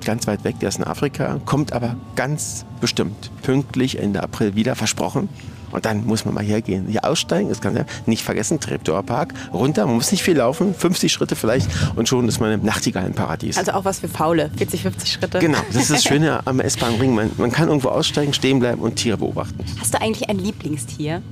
[0.06, 4.76] ganz weit weg, der ist in Afrika, kommt aber ganz bestimmt pünktlich Ende April wieder,
[4.76, 5.30] versprochen.
[5.72, 6.86] Und dann muss man mal hergehen.
[6.88, 10.76] Hier aussteigen, das kann ja nicht vergessen, Treptower Park, runter, man muss nicht viel laufen,
[10.76, 13.58] 50 Schritte vielleicht und schon ist man im Nachtigallenparadies.
[13.58, 15.40] Also auch was für Faule, 40, 50 Schritte.
[15.40, 17.16] Genau, das ist das Schöne am S-Bahn-Ring.
[17.16, 19.64] Man, man kann irgendwo aussteigen, stehen bleiben und Tiere beobachten.
[19.80, 21.24] Hast du eigentlich ein Lieblingstier?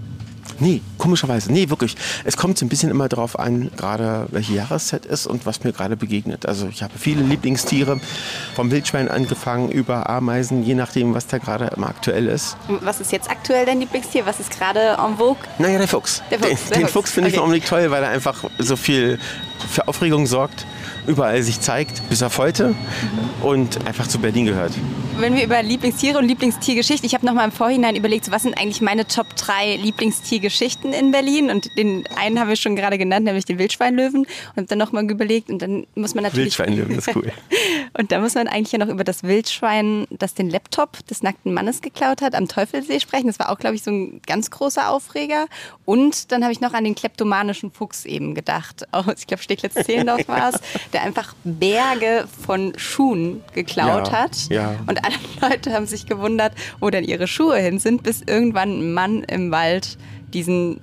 [0.62, 1.52] Nee, komischerweise.
[1.52, 1.96] Nee, wirklich.
[2.24, 5.74] Es kommt so ein bisschen immer darauf an, gerade welche Jahreszeit ist und was mir
[5.74, 6.46] gerade begegnet.
[6.46, 8.00] Also ich habe viele Lieblingstiere,
[8.56, 12.56] vom Wildschwein angefangen über Ameisen, je nachdem, was da gerade immer aktuell ist.
[12.82, 14.26] Was ist jetzt aktuell dein Lieblingstier?
[14.26, 15.44] Was ist gerade en vogue?
[15.58, 16.22] Naja, der Fuchs.
[16.30, 17.38] Der Fuchs den, der den Fuchs, Fuchs finde okay.
[17.38, 19.20] ich unbedingt toll, weil er einfach so viel
[19.68, 20.66] für Aufregung sorgt
[21.08, 22.76] überall sich zeigt, bis auf heute
[23.42, 24.74] und einfach zu Berlin gehört.
[25.22, 28.42] Wenn wir über Lieblingstiere und Lieblingstiergeschichte, ich habe noch mal im Vorhinein überlegt, so was
[28.42, 32.98] sind eigentlich meine Top 3 Lieblingstiergeschichten in Berlin und den einen haben wir schon gerade
[32.98, 36.58] genannt, nämlich den Wildschweinlöwen und habe dann noch mal überlegt und dann muss man natürlich
[36.58, 37.32] Wildschweinlöwen ist cool.
[38.00, 41.54] und da muss man eigentlich ja noch über das Wildschwein, das den Laptop des nackten
[41.54, 43.28] Mannes geklaut hat, am Teufelsee sprechen.
[43.28, 45.46] Das war auch glaube ich so ein ganz großer Aufreger
[45.86, 48.88] und dann habe ich noch an den kleptomanischen Fuchs eben gedacht.
[48.92, 50.60] Aus, ich glaube Steglitz-Zehlendorf war es,
[50.94, 54.50] der einfach Berge von Schuhen geklaut ja, hat.
[54.50, 54.76] Ja.
[54.88, 55.11] Und
[55.42, 59.24] alle Leute haben sich gewundert, wo denn ihre Schuhe hin sind, bis irgendwann ein Mann
[59.24, 59.98] im Wald
[60.34, 60.80] diesen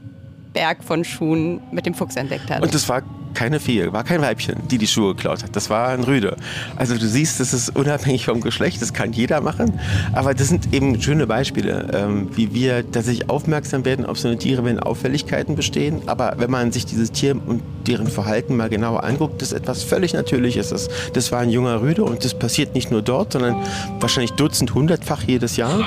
[0.53, 2.63] Berg von Schuhen mit dem Fuchs entdeckt hat.
[2.63, 3.03] Und das war
[3.39, 5.55] keine Fee, war kein Weibchen, die die Schuhe geklaut hat.
[5.55, 6.37] Das war ein Rüde.
[6.75, 9.79] Also du siehst, das ist unabhängig vom Geschlecht, das kann jeder machen.
[10.13, 14.39] Aber das sind eben schöne Beispiele, ähm, wie wir tatsächlich aufmerksam werden auf so eine
[14.39, 16.03] Tiere, wenn Auffälligkeiten bestehen.
[16.07, 19.85] Aber wenn man sich dieses Tier und deren Verhalten mal genauer anguckt, das ist etwas
[19.85, 20.71] völlig Natürliches.
[20.71, 23.55] Das, das war ein junger Rüde und das passiert nicht nur dort, sondern
[24.01, 25.85] wahrscheinlich Dutzend, hundertfach jedes Jahr.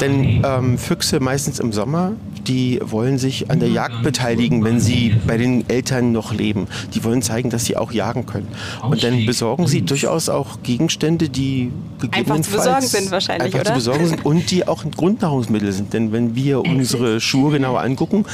[0.00, 2.12] Denn ähm, Füchse meistens im Sommer
[2.46, 6.66] die wollen sich an der Jagd beteiligen, wenn sie bei den Eltern noch leben.
[6.94, 8.48] Die wollen zeigen, dass sie auch jagen können.
[8.82, 11.70] Und dann besorgen sie durchaus auch Gegenstände, die
[12.00, 13.70] gegebenenfalls einfach zu besorgen sind wahrscheinlich, einfach oder?
[13.70, 15.92] zu besorgen sind und die auch Grundnahrungsmittel sind.
[15.92, 18.24] Denn wenn wir unsere Schuhe genauer angucken,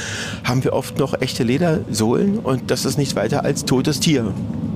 [0.43, 4.33] haben wir oft noch echte Ledersohlen und das ist nichts weiter als totes Tier.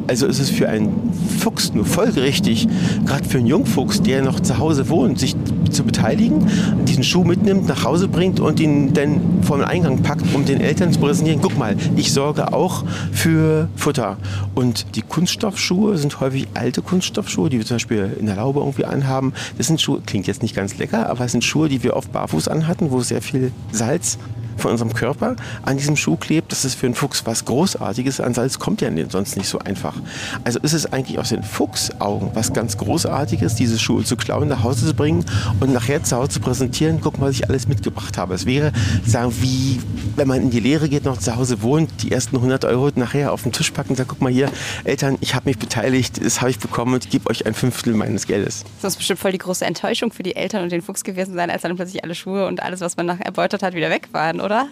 [0.08, 2.68] Also ist es für einen Fuchs nur folgerichtig,
[3.06, 5.36] gerade für einen Jungfuchs, der noch zu Hause wohnt, sich
[5.72, 6.46] zu beteiligen,
[6.86, 10.62] diesen Schuh mitnimmt, nach Hause bringt und ihn dann vor den Eingang packt, um den
[10.62, 14.18] Eltern zu präsentieren, guck mal, ich sorge auch für Futter.
[14.56, 18.86] Und die Kunststoffschuhe sind häufig alte Kunststoffschuhe, die wir zum Beispiel in der Laube irgendwie
[18.86, 19.34] anhaben.
[19.58, 22.12] Das sind Schuhe, klingt jetzt nicht ganz lecker, aber es sind Schuhe, die wir oft
[22.12, 24.18] barfuß anhatten, wo sehr viel Salz
[24.58, 26.52] von unserem Körper an diesem Schuh klebt.
[26.52, 28.20] Das ist für einen Fuchs was Großartiges.
[28.20, 29.96] An Salz kommt ja sonst nicht so einfach.
[30.44, 34.64] Also ist es eigentlich aus den Fuchsaugen was ganz Großartiges, diese Schuhe zu klauen, nach
[34.64, 35.26] Hause zu bringen
[35.60, 38.34] und nachher zu Hause zu präsentieren, guck mal, was ich alles mitgebracht habe.
[38.34, 38.72] Es wäre,
[39.06, 39.80] sagen, wie
[40.16, 43.32] wenn man in die Lehre geht, noch zu Hause wohnt, die ersten 100 Euro nachher
[43.32, 44.50] auf den Tisch packen und sagt, guck mal hier,
[44.84, 48.28] Eltern, ich habe mich beteiligt, das habe ich bekommen und gebe euch ein Fünftel meines
[48.28, 48.64] Geldes.
[48.82, 51.50] Das ist bestimmt voll die große Enttäuschung für die Eltern und den Fuchs gewesen sein,
[51.50, 54.40] als dann plötzlich alle Schuhe und alles, was man nachher erbeutet hat, wieder weg waren,
[54.44, 54.68] oder?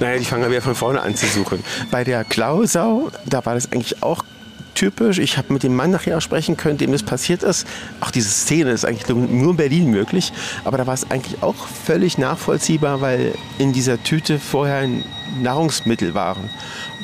[0.00, 1.62] Naja, die fangen ja wieder von vorne an zu suchen.
[1.90, 4.24] Bei der Klausau, da war das eigentlich auch
[4.74, 5.18] typisch.
[5.18, 7.66] Ich habe mit dem Mann nachher sprechen können, dem das passiert ist.
[8.00, 10.32] Auch diese Szene ist eigentlich nur in Berlin möglich.
[10.64, 14.88] Aber da war es eigentlich auch völlig nachvollziehbar, weil in dieser Tüte vorher
[15.40, 16.50] Nahrungsmittel waren.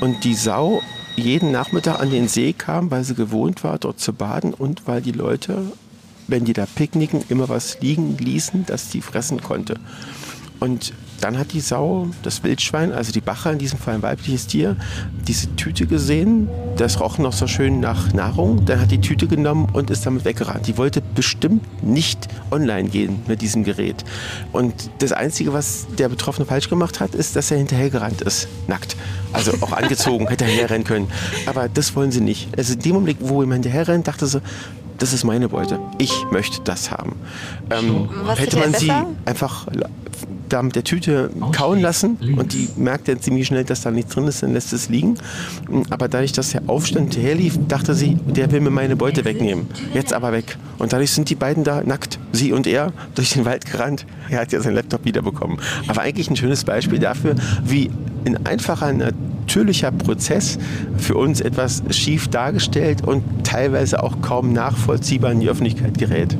[0.00, 0.82] Und die Sau
[1.16, 5.02] jeden Nachmittag an den See kam, weil sie gewohnt war, dort zu baden und weil
[5.02, 5.62] die Leute,
[6.28, 9.76] wenn die da picknicken, immer was liegen ließen, das sie fressen konnte.
[10.60, 14.46] Und dann hat die Sau, das Wildschwein, also die Bache, in diesem Fall ein weibliches
[14.46, 14.76] Tier,
[15.28, 16.48] diese Tüte gesehen.
[16.76, 18.64] Das roch noch so schön nach Nahrung.
[18.64, 20.66] Dann hat die Tüte genommen und ist damit weggerannt.
[20.66, 24.04] Die wollte bestimmt nicht online gehen mit diesem Gerät.
[24.52, 28.96] Und das Einzige, was der Betroffene falsch gemacht hat, ist, dass er hinterhergerannt ist, nackt.
[29.32, 31.08] Also auch angezogen, hätte er hinterherrennen können.
[31.46, 32.48] Aber das wollen sie nicht.
[32.56, 34.40] Also in dem Augenblick, wo jemand hinterherrennt, dachte sie,
[34.98, 35.80] das ist meine Beute.
[35.98, 37.16] Ich möchte das haben.
[37.70, 38.92] Ähm, hätte man sie
[39.24, 39.66] einfach
[40.52, 44.14] da mit der Tüte kauen lassen und die merkt dann ziemlich schnell, dass da nichts
[44.14, 45.14] drin ist, dann lässt es liegen.
[45.90, 49.66] Aber dadurch, dass der Aufstand herlief, dachte sie, der will mir meine Beute wegnehmen.
[49.94, 50.56] Jetzt aber weg.
[50.78, 54.06] Und dadurch sind die beiden da nackt, sie und er, durch den Wald gerannt.
[54.28, 55.58] Er hat ja seinen Laptop wiederbekommen.
[55.88, 57.34] Aber eigentlich ein schönes Beispiel dafür,
[57.64, 57.90] wie
[58.24, 60.58] ein einfacher, natürlicher Prozess
[60.96, 66.36] für uns etwas schief dargestellt und teilweise auch kaum nachvollziehbar in die Öffentlichkeit gerät.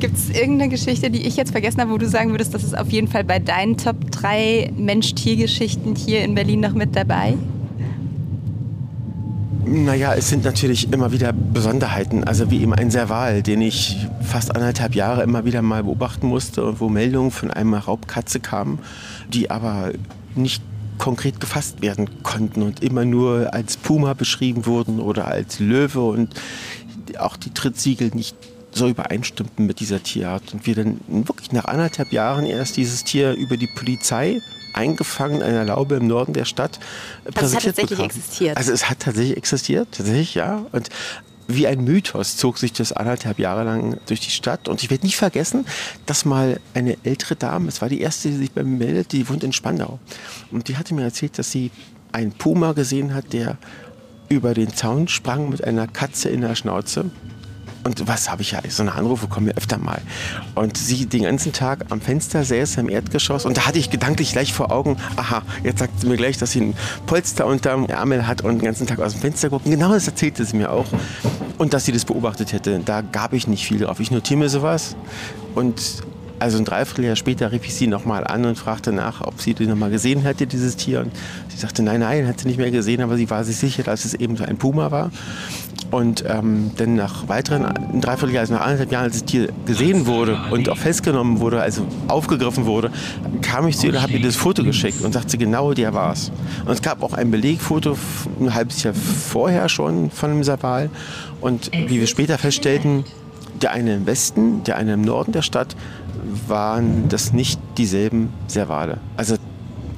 [0.00, 2.76] Gibt es irgendeine Geschichte, die ich jetzt vergessen habe, wo du sagen würdest, das ist
[2.76, 7.34] auf jeden Fall bei deinen Top 3 Mensch-Tier-Geschichten hier in Berlin noch mit dabei?
[9.64, 12.24] Naja, es sind natürlich immer wieder Besonderheiten.
[12.24, 16.64] Also wie eben ein Serval, den ich fast anderthalb Jahre immer wieder mal beobachten musste
[16.64, 18.80] und wo Meldungen von einer Raubkatze kamen,
[19.32, 19.92] die aber
[20.34, 20.62] nicht
[20.98, 26.34] konkret gefasst werden konnten und immer nur als Puma beschrieben wurden oder als Löwe und
[27.18, 28.36] auch die Trittsiegel nicht
[28.72, 30.54] so übereinstimmten mit dieser Tierart.
[30.54, 34.40] Und wir dann wirklich nach anderthalb Jahren erst dieses Tier über die Polizei
[34.74, 36.78] eingefangen in einer Laube im Norden der Stadt
[37.34, 38.10] präsentiert also es hat tatsächlich bekommen.
[38.10, 38.56] existiert.
[38.56, 40.64] Also es hat tatsächlich existiert, tatsächlich, ja.
[40.72, 40.88] Und
[41.48, 44.68] wie ein Mythos zog sich das anderthalb Jahre lang durch die Stadt.
[44.68, 45.66] Und ich werde nicht vergessen,
[46.06, 49.28] dass mal eine ältere Dame, es war die erste, die sich bei mir meldet, die
[49.28, 49.98] wohnt in Spandau.
[50.50, 51.70] Und die hatte mir erzählt, dass sie
[52.12, 53.58] einen Puma gesehen hat, der
[54.28, 57.10] über den Zaun sprang mit einer Katze in der Schnauze
[57.84, 60.00] und was habe ich ja, so eine Anrufe kommen mir öfter mal.
[60.54, 64.32] Und sie den ganzen Tag am Fenster säß im Erdgeschoss und da hatte ich gedanklich
[64.32, 66.74] gleich vor Augen, aha, jetzt sagt sie mir gleich, dass sie ein
[67.06, 69.64] Polster unterm Ärmel hat und den ganzen Tag aus dem Fenster guckt.
[69.64, 70.86] genau das erzählte sie mir auch.
[71.58, 74.00] Und dass sie das beobachtet hätte, da gab ich nicht viel drauf.
[74.00, 74.96] Ich notiere mir sowas
[75.54, 76.02] und
[76.38, 79.66] also ein Dreivierteljahr später rief ich sie nochmal an und fragte nach, ob sie die
[79.66, 81.00] nochmal gesehen hätte, dieses Tier.
[81.00, 81.12] Und
[81.48, 84.04] sie sagte, nein, nein, hat sie nicht mehr gesehen, aber sie war sich sicher, dass
[84.04, 85.10] es eben so ein Puma war.
[85.90, 90.06] Und ähm, dann nach weiteren, ein Dreivierteljahr, also nach anderthalb Jahren, als das Tier gesehen
[90.06, 92.90] wurde und auch festgenommen wurde, also aufgegriffen wurde,
[93.42, 96.12] kam ich zu ihr und habe ihr das Foto geschickt und sagte, genau der war
[96.12, 96.32] es.
[96.64, 97.98] Und es gab auch ein Belegfoto
[98.40, 100.88] ein halbes Jahr vorher schon von dem Saval.
[101.42, 103.04] Und wie wir später feststellten,
[103.62, 105.76] der eine im Westen, der eine im Norden der Stadt,
[106.46, 108.98] waren das nicht dieselben Servale.
[109.16, 109.36] Also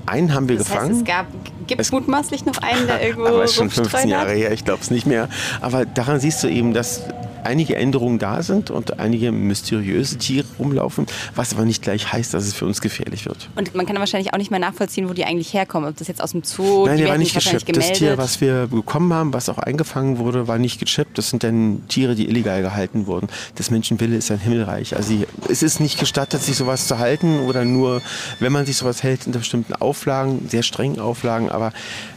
[0.06, 0.90] einen haben wir das gefangen.
[0.90, 1.26] Heißt, es gab
[1.66, 4.80] Gibt es mutmaßlich noch einen, der irgendwo Aber ist schon 15 Jahre her, ich glaube
[4.82, 5.28] es nicht mehr.
[5.60, 7.02] Aber daran siehst du eben, dass
[7.44, 12.44] einige Änderungen da sind und einige mysteriöse Tiere rumlaufen, was aber nicht gleich heißt, dass
[12.46, 13.48] es für uns gefährlich wird.
[13.56, 15.88] Und man kann wahrscheinlich auch nicht mehr nachvollziehen, wo die eigentlich herkommen.
[15.88, 17.76] Ob das jetzt aus dem Zoo, Nein, die der war nicht wahrscheinlich gechippt.
[17.76, 18.16] Das gemeldet.
[18.16, 21.18] Tier, was wir bekommen haben, was auch eingefangen wurde, war nicht gechippt.
[21.18, 23.28] Das sind dann Tiere, die illegal gehalten wurden.
[23.56, 24.96] Das Menschenwille ist ein Himmelreich.
[24.96, 28.02] Also die- es ist nicht gestattet, sich sowas zu halten oder nur,
[28.40, 31.50] wenn man sich sowas hält, unter bestimmten Auflagen, sehr strengen Auflagen.
[31.50, 31.72] Aber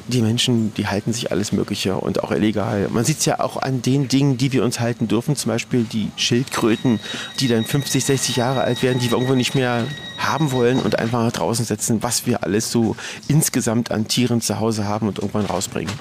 [0.08, 2.88] die Menschen, die halten sich alles Mögliche und auch illegal.
[2.92, 5.16] Man sieht es ja auch an den Dingen, die wir uns halten dürfen.
[5.22, 6.99] Zum Beispiel die Schildkröten,
[7.39, 9.86] die dann 50, 60 Jahre alt werden, die wir irgendwo nicht mehr
[10.18, 12.95] haben wollen und einfach nach draußen setzen, was wir alles so
[13.28, 15.93] insgesamt an Tieren zu Hause haben und irgendwann rausbringen.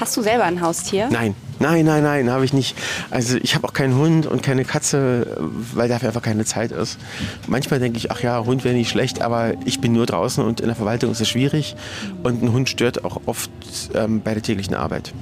[0.00, 1.08] Hast du selber ein Haustier?
[1.10, 2.76] Nein, nein, nein, nein, habe ich nicht.
[3.10, 5.36] Also ich habe auch keinen Hund und keine Katze,
[5.72, 6.98] weil dafür einfach keine Zeit ist.
[7.46, 10.60] Manchmal denke ich, ach ja, Hund wäre nicht schlecht, aber ich bin nur draußen und
[10.60, 11.76] in der Verwaltung ist es schwierig.
[12.24, 13.50] Und ein Hund stört auch oft
[13.94, 15.12] ähm, bei der täglichen Arbeit.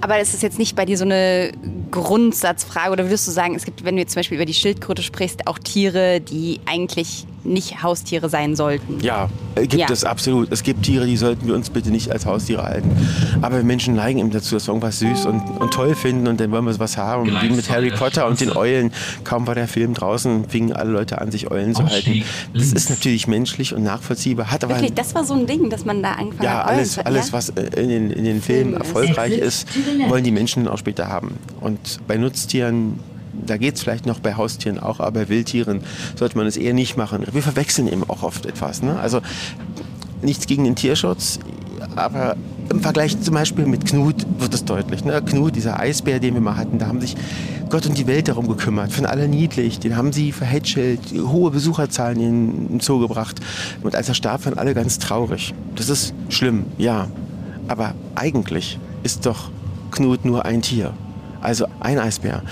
[0.00, 1.52] Aber es ist jetzt nicht bei dir so eine
[1.90, 2.92] Grundsatzfrage.
[2.92, 5.46] Oder würdest du sagen, es gibt, wenn du jetzt zum Beispiel über die Schildkröte sprichst,
[5.46, 9.00] auch Tiere, die eigentlich nicht Haustiere sein sollten?
[9.00, 9.86] Ja, gibt Ja.
[9.90, 10.52] es absolut.
[10.52, 12.90] Es gibt Tiere, die sollten wir uns bitte nicht als Haustiere halten.
[13.42, 16.40] Aber wir Menschen neigen eben dazu, dass wir irgendwas süß und, und toll finden und
[16.40, 17.30] dann wollen wir sowas haben.
[17.40, 18.92] Wie mit Harry Potter und den Eulen.
[19.24, 22.22] Kaum war der Film draußen, fingen alle Leute an, sich Eulen zu halten.
[22.54, 25.84] Das ist natürlich menschlich und nachvollziehbar, hat aber Wirklich, das war so ein Ding, dass
[25.84, 27.32] man da angefangen ja, hat, Eulen alles, alles ja?
[27.32, 29.66] was äh, in den, in den Filmen erfolgreich ist,
[30.08, 31.38] wollen die Menschen auch später haben.
[31.60, 32.98] Und bei Nutztieren,
[33.44, 35.80] da geht es vielleicht noch bei Haustieren auch, aber bei Wildtieren
[36.16, 37.24] sollte man es eher nicht machen.
[37.30, 38.82] Wir verwechseln eben auch oft etwas.
[38.82, 38.98] Ne?
[38.98, 39.20] Also
[40.22, 41.38] nichts gegen den Tierschutz,
[41.94, 42.36] aber
[42.70, 45.04] im Vergleich zum Beispiel mit Knut wird es deutlich.
[45.04, 45.22] Ne?
[45.22, 47.16] Knut, dieser Eisbär, den wir mal hatten, da haben sich
[47.68, 49.80] Gott und die Welt darum gekümmert, von alle niedlich.
[49.80, 53.40] Den haben sie verhätschelt, hohe Besucherzahlen in den Zoo gebracht.
[53.82, 55.54] Und als er starb, waren alle ganz traurig.
[55.74, 57.08] Das ist schlimm, ja.
[57.68, 59.50] Aber eigentlich ist doch
[59.90, 60.92] Knut nur ein Tier.
[61.40, 62.42] Also ein Eisbär.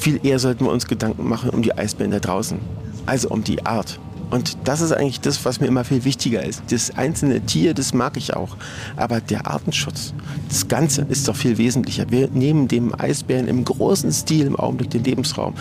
[0.00, 2.58] Viel eher sollten wir uns Gedanken machen um die Eisbären da draußen.
[3.04, 4.00] Also um die Art.
[4.30, 6.62] Und das ist eigentlich das, was mir immer viel wichtiger ist.
[6.70, 8.56] Das einzelne Tier, das mag ich auch.
[8.96, 10.14] Aber der Artenschutz,
[10.48, 12.06] das Ganze ist doch viel wesentlicher.
[12.08, 15.52] Wir nehmen dem Eisbären im großen Stil im Augenblick den Lebensraum.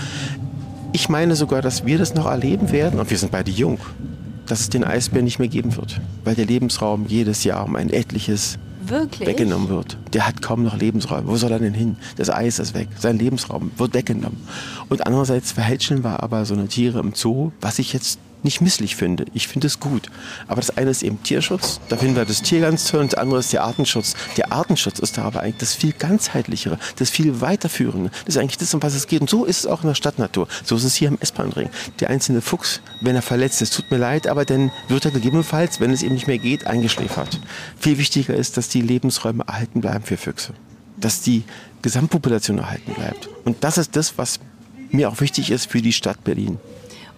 [0.94, 3.80] Ich meine sogar, dass wir das noch erleben werden, und wir sind beide jung,
[4.46, 6.00] dass es den Eisbären nicht mehr geben wird.
[6.24, 8.58] Weil der Lebensraum jedes Jahr um ein etliches
[8.90, 9.28] Wirklich?
[9.28, 9.98] weggenommen wird.
[10.14, 11.28] Der hat kaum noch Lebensräume.
[11.28, 11.98] Wo soll er denn hin?
[12.18, 12.90] Das Eis ist weg.
[12.98, 14.42] Sein Lebensraum wird weggenommen.
[14.90, 18.96] Und andererseits verhältschen wir aber so eine Tiere im Zoo, was ich jetzt nicht misslich
[18.96, 19.26] finde.
[19.34, 20.10] Ich finde es gut.
[20.48, 21.80] Aber das eine ist eben Tierschutz.
[21.90, 23.02] Da finden wir das Tier ganz toll.
[23.02, 24.16] Und das andere ist der Artenschutz.
[24.38, 28.12] Der Artenschutz ist da aber eigentlich das viel ganzheitlichere, das viel weiterführende.
[28.26, 29.22] Das ist eigentlich das, um was es geht.
[29.22, 30.48] Und so ist es auch in der Stadtnatur.
[30.64, 31.70] So ist es hier im S-Bahn-Ring.
[32.00, 35.80] Der einzelne Fuchs, wenn er verletzt ist, tut mir leid, aber dann wird er gegebenenfalls,
[35.80, 37.40] wenn es ihm nicht mehr geht, eingeschläfert.
[37.78, 40.54] Viel wichtiger ist, dass die Lebensräume erhalten bleiben für Füchse.
[40.98, 41.44] Dass die
[41.82, 43.30] Gesamtpopulation erhalten bleibt.
[43.46, 44.40] Und das ist das, was
[44.92, 46.58] mir auch wichtig ist für die Stadt Berlin.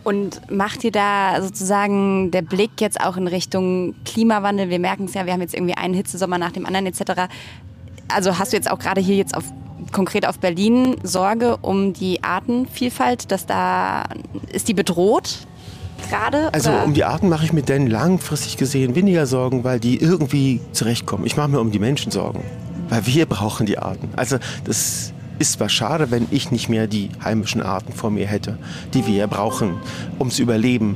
[0.03, 4.69] Und macht ihr da sozusagen der Blick jetzt auch in Richtung Klimawandel?
[4.69, 7.29] Wir merken es ja, wir haben jetzt irgendwie einen Hitzesommer nach dem anderen etc.
[8.07, 9.43] Also hast du jetzt auch gerade hier jetzt auf
[9.91, 14.05] konkret auf Berlin Sorge um die Artenvielfalt, dass da
[14.51, 15.39] ist die bedroht
[16.09, 16.53] gerade?
[16.53, 20.61] Also um die Arten mache ich mir denn langfristig gesehen weniger Sorgen, weil die irgendwie
[20.71, 21.25] zurechtkommen.
[21.25, 22.43] Ich mache mir um die Menschen Sorgen,
[22.89, 24.09] weil wir brauchen die Arten.
[24.15, 28.57] Also das ist zwar schade, wenn ich nicht mehr die heimischen Arten vor mir hätte,
[28.93, 29.73] die wir ja brauchen,
[30.19, 30.95] um zu überleben.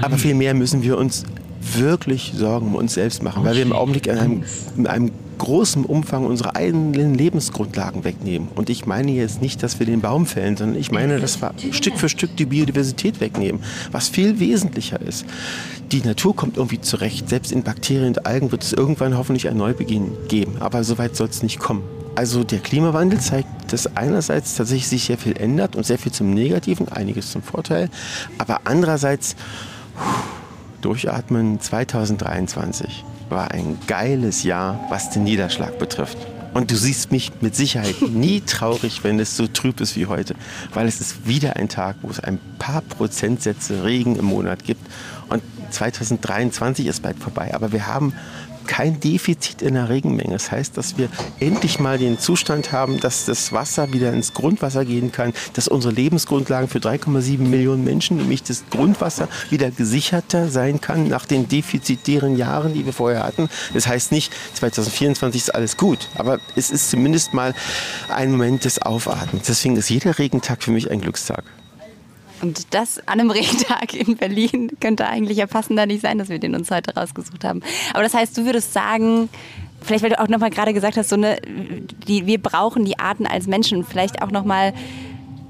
[0.00, 1.24] Aber vielmehr müssen wir uns
[1.74, 4.44] wirklich Sorgen um uns selbst machen, weil wir im Augenblick in einem,
[4.76, 8.48] in einem großen Umfang unsere eigenen Lebensgrundlagen wegnehmen.
[8.54, 11.52] Und ich meine jetzt nicht, dass wir den Baum fällen, sondern ich meine, dass wir
[11.72, 13.60] Stück für Stück die Biodiversität wegnehmen,
[13.90, 15.24] was viel wesentlicher ist.
[15.90, 17.28] Die Natur kommt irgendwie zurecht.
[17.28, 20.56] Selbst in Bakterien und Algen wird es irgendwann hoffentlich ein Neubeginn geben.
[20.60, 21.82] Aber so weit soll es nicht kommen.
[22.14, 26.32] Also der Klimawandel zeigt, dass einerseits tatsächlich sich sehr viel ändert und sehr viel zum
[26.32, 27.88] Negativen, einiges zum Vorteil.
[28.38, 29.34] Aber andererseits
[30.82, 36.18] durchatmen 2023 war ein geiles Jahr, was den Niederschlag betrifft.
[36.54, 40.34] Und du siehst mich mit Sicherheit nie traurig, wenn es so trüb ist wie heute,
[40.74, 44.86] weil es ist wieder ein Tag, wo es ein paar Prozentsätze Regen im Monat gibt.
[45.30, 48.12] Und 2023 ist bald vorbei, aber wir haben
[48.66, 50.32] kein Defizit in der Regenmenge.
[50.32, 51.08] Das heißt, dass wir
[51.40, 55.94] endlich mal den Zustand haben, dass das Wasser wieder ins Grundwasser gehen kann, dass unsere
[55.94, 62.36] Lebensgrundlagen für 3,7 Millionen Menschen, nämlich das Grundwasser, wieder gesicherter sein kann nach den defizitären
[62.36, 63.48] Jahren, die wir vorher hatten.
[63.74, 67.54] Das heißt nicht, 2024 ist alles gut, aber es ist zumindest mal
[68.08, 69.46] ein Moment des Aufatmens.
[69.46, 71.44] Deswegen ist jeder Regentag für mich ein Glückstag.
[72.42, 76.38] Und das an einem Regentag in Berlin könnte eigentlich ja passender nicht sein, dass wir
[76.38, 77.60] den uns heute rausgesucht haben.
[77.94, 79.28] Aber das heißt, du würdest sagen,
[79.80, 81.38] vielleicht weil du auch nochmal gerade gesagt hast, so eine,
[82.06, 83.84] die, wir brauchen die Arten als Menschen.
[83.84, 84.74] Vielleicht auch nochmal,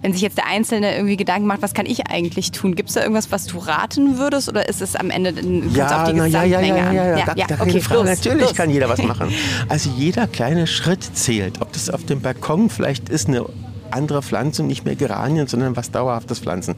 [0.03, 2.75] wenn sich jetzt der Einzelne irgendwie Gedanken macht, was kann ich eigentlich tun?
[2.75, 6.03] Gibt es da irgendwas, was du raten würdest oder ist es am Ende ein ja,
[6.03, 8.01] auf die na, ja, ja, ja, ja, ja, ja, da, ja, okay, Frage.
[8.01, 8.55] los, Natürlich los.
[8.55, 9.33] kann jeder was machen.
[9.69, 11.63] Also jeder kleine Schritt zählt.
[11.63, 13.47] Ob das auf dem Balkon vielleicht ist eine
[13.93, 16.77] andere Pflanzen, nicht mehr Geranien, sondern was dauerhaftes Pflanzen.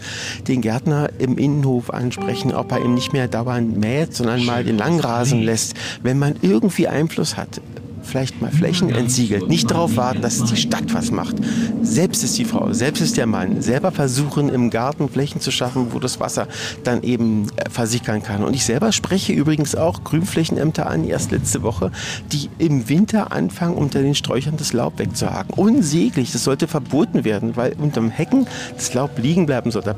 [0.49, 4.79] Den Gärtner im Innenhof ansprechen, ob er ihm nicht mehr dauernd mäht, sondern mal den
[4.79, 5.75] Langrasen lässt.
[6.03, 7.61] Wenn man irgendwie Einfluss hat,
[8.05, 11.37] vielleicht mal Flächen entsiegelt, nicht darauf warten, dass die Stadt was macht.
[11.83, 15.89] Selbst ist die Frau, selbst ist der Mann, selber versuchen im Garten Flächen zu schaffen,
[15.91, 16.49] wo das Wasser
[16.83, 18.45] dann eben äh, versickern kann.
[18.45, 21.91] Und ich selber spreche übrigens auch Grünflächenämter an, erst letzte Woche,
[22.33, 25.55] die im Winter anfangen, unter den Sträuchern das Laub wegzuhaken.
[25.55, 28.47] Unsäglich, das sollte verboten werden, weil unterm Hecken
[28.77, 29.83] das Laub liegen bleiben soll.
[29.83, 29.95] Da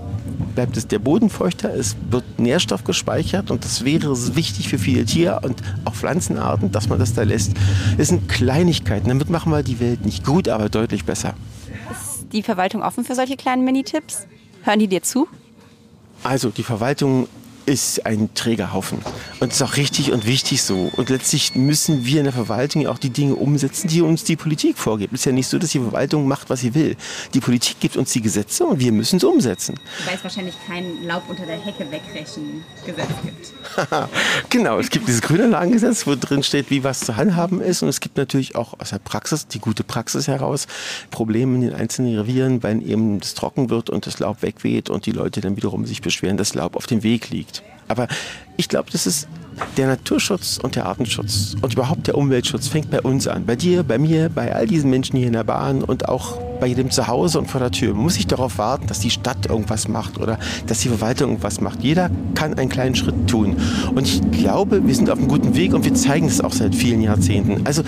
[0.55, 5.05] bleibt es der Boden feuchter, es wird Nährstoff gespeichert und das wäre wichtig für viele
[5.05, 7.53] Tier- und auch Pflanzenarten, dass man das da lässt.
[7.97, 9.09] Das sind Kleinigkeiten.
[9.09, 11.35] Damit machen wir die Welt nicht gut, aber deutlich besser.
[11.91, 14.27] Ist die Verwaltung offen für solche kleinen Minitipps?
[14.65, 15.29] Hören die dir zu?
[16.23, 17.27] Also die Verwaltung
[17.67, 18.99] ist ein Trägerhaufen.
[19.41, 20.91] Und das ist auch richtig und wichtig so.
[20.97, 24.37] Und letztlich müssen wir in der Verwaltung ja auch die Dinge umsetzen, die uns die
[24.37, 25.13] Politik vorgibt.
[25.13, 26.97] Es ist ja nicht so, dass die Verwaltung macht, was sie will.
[27.35, 29.75] Die Politik gibt uns die Gesetze und wir müssen es umsetzen.
[30.05, 33.53] Weil es wahrscheinlich kein Laub unter der Hecke wegrechen Gesetz gibt.
[34.51, 37.83] genau, es gibt dieses Grünanlagengesetz, wo drin steht, wie was zu handhaben ist.
[37.83, 40.67] Und es gibt natürlich auch aus der Praxis, die gute Praxis heraus,
[41.11, 45.07] Probleme in den einzelnen Revieren, wenn eben es trocken wird und das Laub wegweht und
[45.07, 47.56] die Leute dann wiederum sich beschweren, dass Laub auf dem Weg liegt.
[47.89, 48.09] Aber
[48.57, 49.29] ich glaube, das ist
[49.77, 53.47] der Naturschutz und der Artenschutz und überhaupt der Umweltschutz fängt bei uns an.
[53.47, 56.67] Bei dir, bei mir, bei all diesen Menschen hier in der Bahn und auch bei
[56.67, 57.95] jedem zu Hause und vor der Tür.
[57.95, 61.83] Muss nicht darauf warten, dass die Stadt irgendwas macht oder dass die Verwaltung irgendwas macht.
[61.83, 63.57] Jeder kann einen kleinen Schritt tun.
[63.95, 66.75] Und ich glaube, wir sind auf einem guten Weg und wir zeigen es auch seit
[66.75, 67.67] vielen Jahrzehnten.
[67.67, 67.83] Also,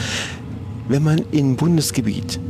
[0.89, 2.41] wenn man im Bundesgebiet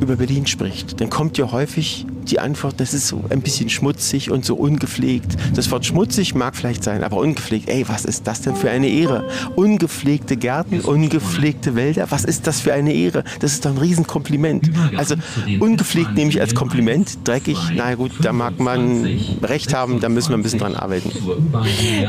[0.00, 4.30] über Berlin spricht, dann kommt ja häufig die Antwort, das ist so ein bisschen schmutzig
[4.30, 5.36] und so ungepflegt.
[5.54, 8.88] Das Wort schmutzig mag vielleicht sein, aber ungepflegt, ey, was ist das denn für eine
[8.88, 9.28] Ehre?
[9.54, 13.24] Ungepflegte Gärten, ungepflegte Wälder, was ist das für eine Ehre?
[13.40, 14.70] Das ist doch ein Riesenkompliment.
[14.96, 15.14] Also
[15.60, 19.06] ungepflegt nehme ich als Kompliment, dreckig, na gut, da mag man
[19.42, 21.10] recht haben, da müssen wir ein bisschen dran arbeiten.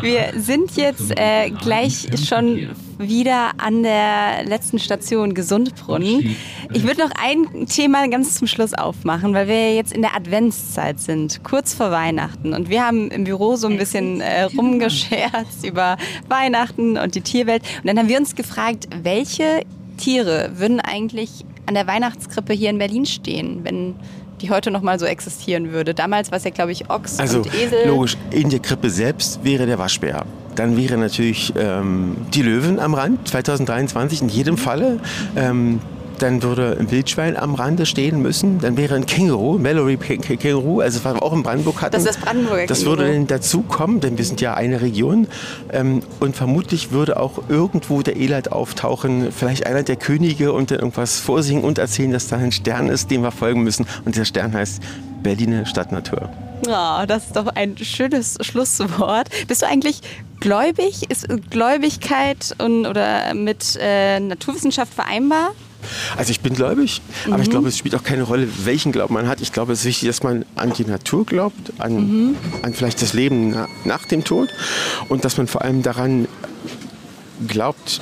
[0.01, 6.35] Wir sind jetzt äh, gleich schon wieder an der letzten Station Gesundbrunnen.
[6.73, 10.99] Ich würde noch ein Thema ganz zum Schluss aufmachen, weil wir jetzt in der Adventszeit
[10.99, 12.53] sind, kurz vor Weihnachten.
[12.53, 15.97] Und wir haben im Büro so ein bisschen äh, rumgescherzt über
[16.27, 17.63] Weihnachten und die Tierwelt.
[17.81, 19.61] Und dann haben wir uns gefragt, welche
[19.97, 23.95] Tiere würden eigentlich an der Weihnachtskrippe hier in Berlin stehen, wenn
[24.41, 25.93] die heute noch mal so existieren würde.
[25.93, 27.87] Damals war es ja, glaube ich, Ochs Also und Esel.
[27.87, 30.25] logisch, in der Krippe selbst wäre der Waschbär.
[30.55, 34.99] Dann wäre natürlich ähm, die Löwen am Rand, 2023 in jedem Falle.
[35.35, 35.79] Ähm,
[36.19, 38.59] dann würde ein Wildschwein am Rande stehen müssen.
[38.59, 41.93] Dann wäre ein Känguru, Mallory Kä- Kä- Känguru, also was wir auch in Brandenburg hatten.
[41.93, 42.97] Das ist das Brandenburger Das Känguru.
[42.99, 45.27] würde dann dazu kommen, denn wir sind ja eine Region.
[45.71, 50.79] Ähm, und vermutlich würde auch irgendwo der Elad auftauchen, vielleicht einer der Könige und dann
[50.79, 53.85] irgendwas vorsingen und erzählen, dass da ein Stern ist, dem wir folgen müssen.
[54.05, 54.81] Und der Stern heißt
[55.23, 56.29] Berliner Stadtnatur.
[56.67, 59.29] Ja, das ist doch ein schönes Schlusswort.
[59.47, 60.01] Bist du eigentlich
[60.39, 61.09] gläubig?
[61.09, 65.51] Ist Gläubigkeit und, oder mit äh, Naturwissenschaft vereinbar?
[66.17, 69.27] Also ich bin gläubig, aber ich glaube, es spielt auch keine Rolle, welchen Glauben man
[69.27, 69.41] hat.
[69.41, 73.13] Ich glaube, es ist wichtig, dass man an die Natur glaubt, an, an vielleicht das
[73.13, 74.49] Leben na, nach dem Tod
[75.09, 76.27] und dass man vor allem daran
[77.47, 78.01] glaubt,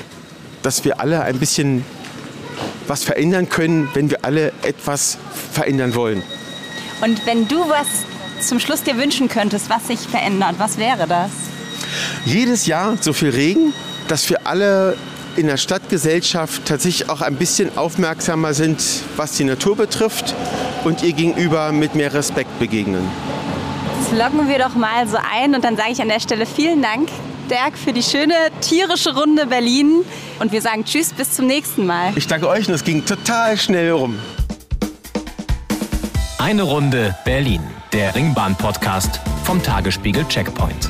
[0.62, 1.84] dass wir alle ein bisschen
[2.88, 5.18] was verändern können, wenn wir alle etwas
[5.52, 6.24] verändern wollen.
[7.02, 7.88] Und wenn du was
[8.48, 11.32] zum Schluss dir wünschen könntest, was sich verändert, was wäre das?
[12.26, 13.74] Jedes Jahr so viel Regen,
[14.08, 14.98] dass wir alle
[15.38, 18.82] in der Stadtgesellschaft tatsächlich auch ein bisschen aufmerksamer sind,
[19.16, 20.36] was die Natur betrifft
[20.84, 23.08] und ihr gegenüber mit mehr Respekt begegnen.
[24.00, 26.82] Das loggen wir doch mal so ein und dann sage ich an der Stelle vielen
[26.82, 27.10] Dank,
[27.50, 30.04] Dirk, für die schöne tierische Runde Berlin.
[30.40, 32.14] Und wir sagen Tschüss, bis zum nächsten Mal.
[32.16, 34.18] Ich danke euch und es ging total schnell rum.
[36.38, 37.62] Eine Runde Berlin,
[37.94, 40.90] der Ringbahn-Podcast vom Tagesspiegel Checkpoint.